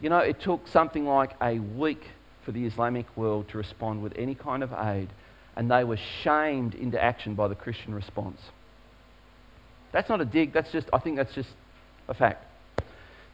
You 0.00 0.10
know, 0.10 0.18
it 0.18 0.40
took 0.40 0.68
something 0.68 1.06
like 1.06 1.32
a 1.40 1.58
week 1.58 2.04
for 2.44 2.52
the 2.52 2.64
Islamic 2.64 3.06
world 3.16 3.48
to 3.48 3.58
respond 3.58 4.02
with 4.02 4.12
any 4.16 4.34
kind 4.34 4.62
of 4.62 4.72
aid, 4.72 5.08
and 5.56 5.70
they 5.70 5.84
were 5.84 5.98
shamed 6.22 6.74
into 6.74 7.02
action 7.02 7.34
by 7.34 7.48
the 7.48 7.54
Christian 7.54 7.94
response. 7.94 8.40
That's 9.96 10.10
not 10.10 10.20
a 10.20 10.26
dig, 10.26 10.52
that's 10.52 10.70
just, 10.70 10.90
I 10.92 10.98
think 10.98 11.16
that's 11.16 11.34
just 11.34 11.48
a 12.06 12.12
fact. 12.12 12.44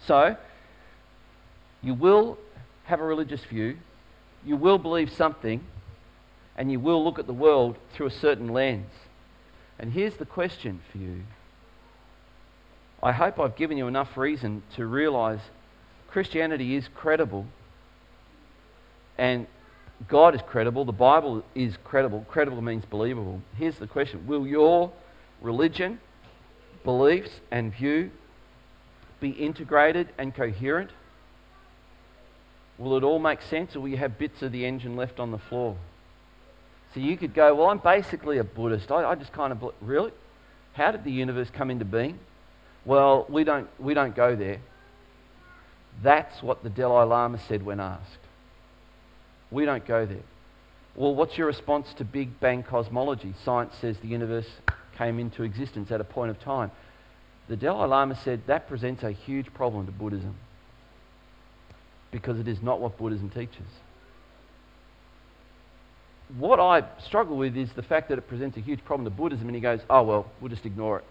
So, 0.06 0.36
you 1.82 1.92
will 1.92 2.38
have 2.84 3.00
a 3.00 3.02
religious 3.02 3.42
view, 3.42 3.78
you 4.46 4.54
will 4.54 4.78
believe 4.78 5.10
something, 5.10 5.64
and 6.56 6.70
you 6.70 6.78
will 6.78 7.02
look 7.02 7.18
at 7.18 7.26
the 7.26 7.32
world 7.32 7.78
through 7.92 8.06
a 8.06 8.10
certain 8.12 8.46
lens. 8.46 8.92
And 9.76 9.92
here's 9.92 10.14
the 10.18 10.24
question 10.24 10.82
for 10.92 10.98
you. 10.98 11.22
I 13.02 13.10
hope 13.10 13.40
I've 13.40 13.56
given 13.56 13.76
you 13.76 13.88
enough 13.88 14.16
reason 14.16 14.62
to 14.76 14.86
realize 14.86 15.40
Christianity 16.12 16.76
is 16.76 16.86
credible 16.94 17.44
and 19.18 19.48
God 20.06 20.36
is 20.36 20.42
credible, 20.46 20.84
the 20.84 20.92
Bible 20.92 21.42
is 21.56 21.76
credible. 21.82 22.24
Credible 22.28 22.62
means 22.62 22.84
believable. 22.84 23.42
Here's 23.58 23.78
the 23.78 23.88
question 23.88 24.28
Will 24.28 24.46
your 24.46 24.92
religion 25.40 25.98
beliefs 26.84 27.40
and 27.50 27.72
view 27.74 28.10
be 29.20 29.30
integrated 29.30 30.08
and 30.18 30.34
coherent? 30.34 30.90
Will 32.78 32.96
it 32.96 33.04
all 33.04 33.18
make 33.18 33.40
sense, 33.42 33.76
or 33.76 33.80
will 33.80 33.88
you 33.88 33.96
have 33.96 34.18
bits 34.18 34.42
of 34.42 34.52
the 34.52 34.66
engine 34.66 34.96
left 34.96 35.20
on 35.20 35.30
the 35.30 35.38
floor? 35.38 35.76
So 36.94 37.00
you 37.00 37.16
could 37.16 37.34
go, 37.34 37.54
Well, 37.54 37.70
I'm 37.70 37.78
basically 37.78 38.38
a 38.38 38.44
Buddhist. 38.44 38.90
I, 38.90 39.04
I 39.10 39.14
just 39.14 39.32
kind 39.32 39.52
of, 39.52 39.64
really? 39.80 40.12
How 40.74 40.90
did 40.90 41.04
the 41.04 41.12
universe 41.12 41.48
come 41.52 41.70
into 41.70 41.84
being? 41.84 42.18
Well, 42.84 43.26
we 43.28 43.44
don't, 43.44 43.68
we 43.78 43.94
don't 43.94 44.16
go 44.16 44.34
there. 44.34 44.58
That's 46.02 46.42
what 46.42 46.62
the 46.62 46.70
Dalai 46.70 47.06
Lama 47.06 47.38
said 47.46 47.64
when 47.64 47.78
asked. 47.78 48.18
We 49.50 49.64
don't 49.64 49.86
go 49.86 50.06
there. 50.06 50.24
Well, 50.94 51.14
what's 51.14 51.38
your 51.38 51.46
response 51.46 51.92
to 51.98 52.04
Big 52.04 52.40
Bang 52.40 52.62
cosmology? 52.62 53.34
Science 53.44 53.74
says 53.80 53.96
the 53.98 54.08
universe 54.08 54.48
came 54.96 55.18
into 55.18 55.42
existence 55.42 55.90
at 55.90 56.00
a 56.00 56.04
point 56.04 56.30
of 56.30 56.40
time. 56.40 56.70
The 57.48 57.56
Dalai 57.56 57.88
Lama 57.88 58.14
said 58.14 58.42
that 58.46 58.68
presents 58.68 59.02
a 59.02 59.10
huge 59.10 59.52
problem 59.52 59.86
to 59.86 59.92
Buddhism 59.92 60.34
because 62.10 62.38
it 62.38 62.46
is 62.46 62.62
not 62.62 62.80
what 62.80 62.96
Buddhism 62.96 63.30
teaches. 63.30 63.66
What 66.38 66.60
I 66.60 66.84
struggle 67.04 67.36
with 67.36 67.56
is 67.56 67.72
the 67.72 67.82
fact 67.82 68.08
that 68.08 68.18
it 68.18 68.28
presents 68.28 68.56
a 68.56 68.60
huge 68.60 68.84
problem 68.84 69.04
to 69.04 69.10
Buddhism, 69.10 69.48
and 69.48 69.54
he 69.54 69.60
goes, 69.60 69.80
oh, 69.90 70.02
well, 70.02 70.30
we'll 70.40 70.50
just 70.50 70.64
ignore 70.64 70.98
it. 70.98 71.04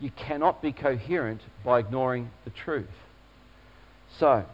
You 0.00 0.10
cannot 0.10 0.62
be 0.62 0.72
coherent 0.72 1.40
by 1.64 1.80
ignoring 1.80 2.30
the 2.44 2.50
truth. 2.50 2.86
So, 4.18 4.44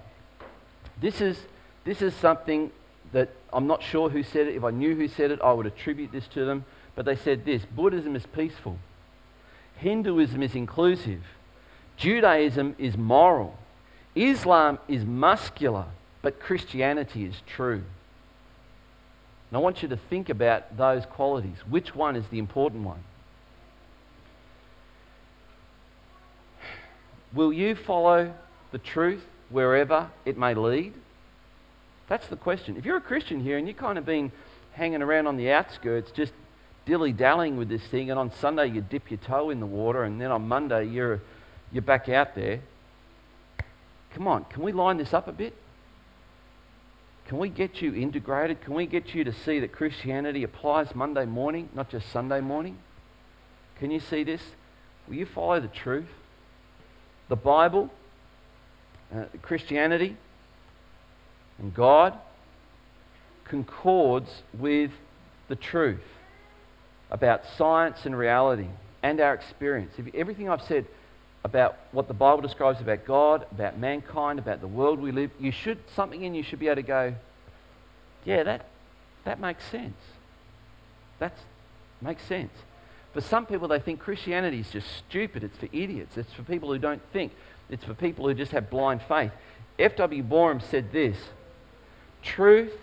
this 1.01 1.21
is, 1.21 1.39
this 1.85 2.03
is 2.03 2.15
something 2.15 2.71
that 3.13 3.31
I'm 3.53 3.67
not 3.67 3.83
sure 3.83 4.09
who 4.09 4.23
said 4.23 4.49
it. 4.49 4.57
If 4.57 4.65
I 4.65 4.71
knew 4.71 4.95
who 4.95 5.09
said 5.09 5.31
it, 5.31 5.41
I 5.43 5.53
would 5.53 5.67
attribute 5.67 6.13
this 6.13 6.27
to 6.29 6.45
them. 6.45 6.65
But 6.95 7.07
they 7.07 7.17
said 7.17 7.45
this 7.45 7.65
Buddhism 7.65 8.17
is 8.17 8.27
peaceful, 8.27 8.79
Hinduism 9.77 10.43
is 10.43 10.55
inclusive, 10.55 11.23
Judaism 11.97 12.75
is 12.79 12.97
moral, 12.97 13.57
Islam 14.15 14.79
is 14.89 15.05
muscular, 15.05 15.87
but 16.23 16.41
Christianity 16.41 17.25
is 17.25 17.37
true. 17.47 17.83
And 19.51 19.59
I 19.59 19.59
want 19.59 19.83
you 19.83 19.89
to 19.89 19.97
think 19.97 20.31
about 20.31 20.77
those 20.77 21.07
qualities. 21.07 21.57
Which 21.69 21.95
one 21.95 22.17
is 22.17 22.27
the 22.29 22.39
important 22.39 22.85
one? 22.85 23.05
Will 27.33 27.53
you 27.53 27.75
follow 27.75 28.33
the 28.71 28.79
truth 28.79 29.25
wherever 29.51 30.11
it 30.25 30.39
may 30.39 30.55
lead? 30.55 30.95
That's 32.09 32.27
the 32.29 32.37
question. 32.37 32.77
If 32.77 32.85
you're 32.85 32.97
a 32.97 33.01
Christian 33.01 33.41
here 33.41 33.59
and 33.59 33.67
you're 33.67 33.75
kind 33.75 33.99
of 33.99 34.07
been 34.07 34.31
hanging 34.73 35.03
around 35.03 35.27
on 35.27 35.37
the 35.37 35.51
outskirts, 35.51 36.11
just 36.11 36.33
dilly 36.87 37.13
dallying 37.13 37.57
with 37.57 37.69
this 37.69 37.83
thing, 37.83 38.11
and 38.11 38.19
on 38.19 38.31
Sunday 38.33 38.67
you 38.67 38.81
dip 38.81 39.11
your 39.11 39.19
toe 39.19 39.51
in 39.51 39.61
the 39.61 39.67
water, 39.67 40.05
and 40.05 40.21
then 40.21 40.31
on 40.31 40.47
Monday 40.47 40.85
you're, 40.85 41.21
you're 41.73 41.83
back 41.83 42.09
out 42.09 42.35
there. 42.35 42.61
Come 44.15 44.29
on, 44.29 44.45
can 44.45 44.63
we 44.63 44.73
line 44.73 44.97
this 44.97 45.13
up 45.13 45.27
a 45.27 45.33
bit? 45.33 45.55
Can 47.27 47.39
we 47.39 47.49
get 47.49 47.81
you 47.81 47.95
integrated? 47.95 48.61
Can 48.61 48.75
we 48.75 48.87
get 48.87 49.15
you 49.15 49.25
to 49.25 49.33
see 49.33 49.61
that 49.61 49.73
Christianity 49.73 50.43
applies 50.43 50.95
Monday 50.95 51.25
morning, 51.25 51.71
not 51.75 51.89
just 51.89 52.11
Sunday 52.11 52.41
morning? 52.41 52.77
Can 53.79 53.91
you 53.91 54.01
see 54.01 54.25
this? 54.25 54.43
Will 55.09 55.17
you 55.17 55.27
follow 55.27 55.59
the 55.59 55.69
truth? 55.69 56.09
The 57.29 57.37
Bible, 57.37 57.91
uh, 59.15 59.25
Christianity, 59.41 60.17
and 61.59 61.73
God 61.73 62.19
concords 63.45 64.43
with 64.53 64.91
the 65.49 65.57
truth 65.57 66.03
about 67.15 67.47
science 67.57 68.07
and 68.07 68.19
reality 68.19 68.67
and 69.01 69.21
our 69.21 69.35
experience. 69.35 69.93
If 69.97 70.13
everything 70.17 70.49
I've 70.51 70.63
said 70.63 70.85
about 71.45 71.77
what 71.93 72.09
the 72.09 72.15
Bible 72.15 72.43
describes 72.43 72.81
about 72.81 73.05
God, 73.05 73.47
about 73.53 73.79
mankind, 73.79 74.41
about 74.41 74.61
the 74.61 74.67
world 74.67 74.99
we 74.99 75.13
live, 75.13 75.31
you 75.39 75.53
should 75.53 75.79
something 75.95 76.25
in 76.25 76.35
you 76.35 76.43
should 76.43 76.59
be 76.59 76.67
able 76.67 76.77
to 76.77 76.83
go, 76.83 77.15
yeah, 78.25 78.43
that 78.43 78.67
that 79.25 79.39
makes 79.39 79.63
sense. 79.71 79.97
That 81.21 81.33
makes 82.03 82.25
sense. 82.25 82.51
For 83.13 83.21
some 83.21 83.47
people, 83.47 83.69
they 83.69 83.79
think 83.79 84.01
Christianity 84.01 84.59
is 84.59 84.71
just 84.71 84.89
stupid. 85.09 85.45
It's 85.45 85.57
for 85.57 85.69
idiots. 85.73 86.17
It's 86.17 86.33
for 86.33 86.43
people 86.43 86.73
who 86.73 86.81
don't 86.81 87.03
think. 87.13 87.31
It's 87.71 87.85
for 87.85 87.95
people 87.95 88.27
who 88.27 88.35
just 88.35 88.51
have 88.51 88.71
blind 88.71 89.03
faith. 89.07 89.31
F.W. 89.79 90.23
Boreham 90.25 90.61
said 90.61 90.91
this 90.91 91.17
Truth 92.25 92.77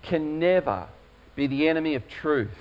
can 0.00 0.38
never 0.38 0.86
be 1.36 1.46
the 1.46 1.68
enemy 1.68 1.96
of 1.96 2.08
truth. 2.08 2.56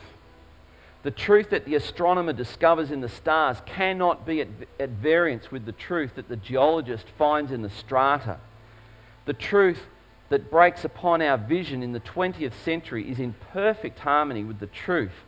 The 1.07 1.11
truth 1.11 1.51
that 1.51 1.63
the 1.63 1.75
astronomer 1.75 2.33
discovers 2.33 2.91
in 2.91 2.99
the 2.99 3.07
stars 3.07 3.61
cannot 3.65 4.25
be 4.25 4.41
at, 4.41 4.49
at, 4.77 4.89
variance 4.89 5.49
with 5.49 5.65
the 5.65 5.71
truth 5.71 6.15
that 6.15 6.27
the 6.27 6.35
geologist 6.35 7.05
finds 7.17 7.53
in 7.53 7.61
the 7.61 7.69
strata. 7.69 8.39
The 9.23 9.31
truth 9.31 9.85
that 10.27 10.51
breaks 10.51 10.83
upon 10.83 11.21
our 11.21 11.37
vision 11.37 11.81
in 11.81 11.93
the 11.93 12.01
20th 12.01 12.51
century 12.65 13.09
is 13.09 13.19
in 13.19 13.35
perfect 13.53 13.99
harmony 13.99 14.43
with 14.43 14.59
the 14.59 14.67
truth 14.67 15.23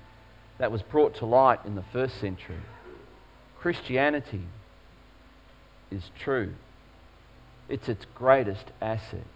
that 0.57 0.69
was 0.69 0.81
brought 0.81 1.15
to 1.15 1.25
light 1.25 1.59
in 1.63 1.75
the 1.75 1.85
first 1.93 2.19
century. 2.19 2.59
Christianity 3.57 4.47
is 5.89 6.11
true, 6.19 6.55
it's 7.69 7.87
its 7.87 8.05
greatest 8.15 8.65
asset. 8.81 9.27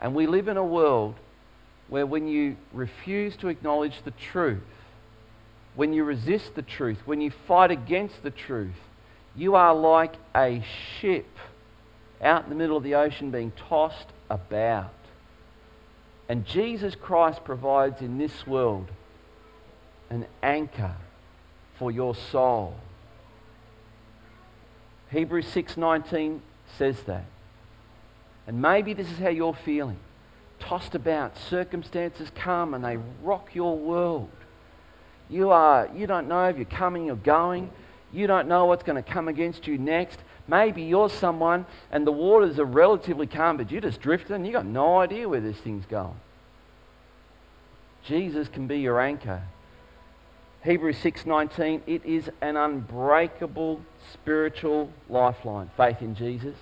And 0.00 0.14
we 0.14 0.26
live 0.26 0.48
in 0.48 0.56
a 0.56 0.64
world 0.64 1.16
where 1.88 2.06
when 2.06 2.28
you 2.28 2.56
refuse 2.72 3.36
to 3.36 3.48
acknowledge 3.48 4.00
the 4.04 4.12
truth, 4.12 4.62
when 5.74 5.92
you 5.92 6.04
resist 6.04 6.54
the 6.54 6.62
truth, 6.62 6.98
when 7.06 7.20
you 7.20 7.30
fight 7.30 7.70
against 7.70 8.22
the 8.22 8.30
truth, 8.30 8.76
you 9.34 9.54
are 9.54 9.74
like 9.74 10.14
a 10.36 10.62
ship 11.00 11.26
out 12.20 12.44
in 12.44 12.50
the 12.50 12.56
middle 12.56 12.76
of 12.76 12.82
the 12.82 12.94
ocean 12.94 13.30
being 13.30 13.52
tossed 13.68 14.08
about. 14.28 14.92
And 16.28 16.46
Jesus 16.46 16.94
Christ 16.94 17.44
provides 17.44 18.00
in 18.00 18.18
this 18.18 18.46
world 18.46 18.88
an 20.10 20.26
anchor 20.42 20.94
for 21.78 21.90
your 21.90 22.14
soul. 22.14 22.74
Hebrews 25.10 25.46
6:19 25.46 26.40
says 26.78 27.02
that. 27.04 27.24
And 28.46 28.60
maybe 28.60 28.94
this 28.94 29.10
is 29.10 29.18
how 29.18 29.28
you're 29.28 29.54
feeling. 29.54 29.98
Tossed 30.58 30.94
about, 30.94 31.36
circumstances 31.36 32.30
come 32.34 32.74
and 32.74 32.84
they 32.84 32.98
rock 33.22 33.54
your 33.54 33.76
world. 33.76 34.30
You 35.32 35.50
are 35.50 35.88
you 35.94 36.06
don't 36.06 36.28
know 36.28 36.48
if 36.48 36.56
you're 36.56 36.66
coming 36.66 37.10
or 37.10 37.16
going. 37.16 37.70
You 38.12 38.26
don't 38.26 38.46
know 38.46 38.66
what's 38.66 38.82
going 38.82 39.02
to 39.02 39.10
come 39.10 39.28
against 39.28 39.66
you 39.66 39.78
next. 39.78 40.20
Maybe 40.46 40.82
you're 40.82 41.08
someone 41.08 41.64
and 41.90 42.06
the 42.06 42.12
waters 42.12 42.58
are 42.58 42.66
relatively 42.66 43.26
calm, 43.26 43.56
but 43.56 43.70
you're 43.70 43.80
just 43.80 44.02
drifting 44.02 44.44
you've 44.44 44.52
got 44.52 44.66
no 44.66 44.98
idea 44.98 45.26
where 45.26 45.40
this 45.40 45.56
thing's 45.56 45.86
going. 45.86 46.14
Jesus 48.04 48.48
can 48.48 48.66
be 48.66 48.80
your 48.80 49.00
anchor. 49.00 49.42
Hebrews 50.64 50.98
6:19 50.98 51.80
it 51.86 52.04
is 52.04 52.30
an 52.42 52.58
unbreakable 52.58 53.80
spiritual 54.12 54.90
lifeline 55.08 55.70
faith 55.76 56.02
in 56.02 56.14
Jesus 56.14 56.56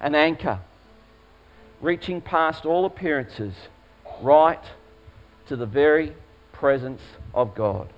an 0.00 0.14
anchor 0.14 0.58
reaching 1.80 2.20
past 2.20 2.66
all 2.66 2.84
appearances 2.84 3.54
right 4.20 4.62
to 5.46 5.56
the 5.56 5.64
very 5.64 6.12
presence 6.52 7.00
of 7.34 7.54
God 7.54 7.88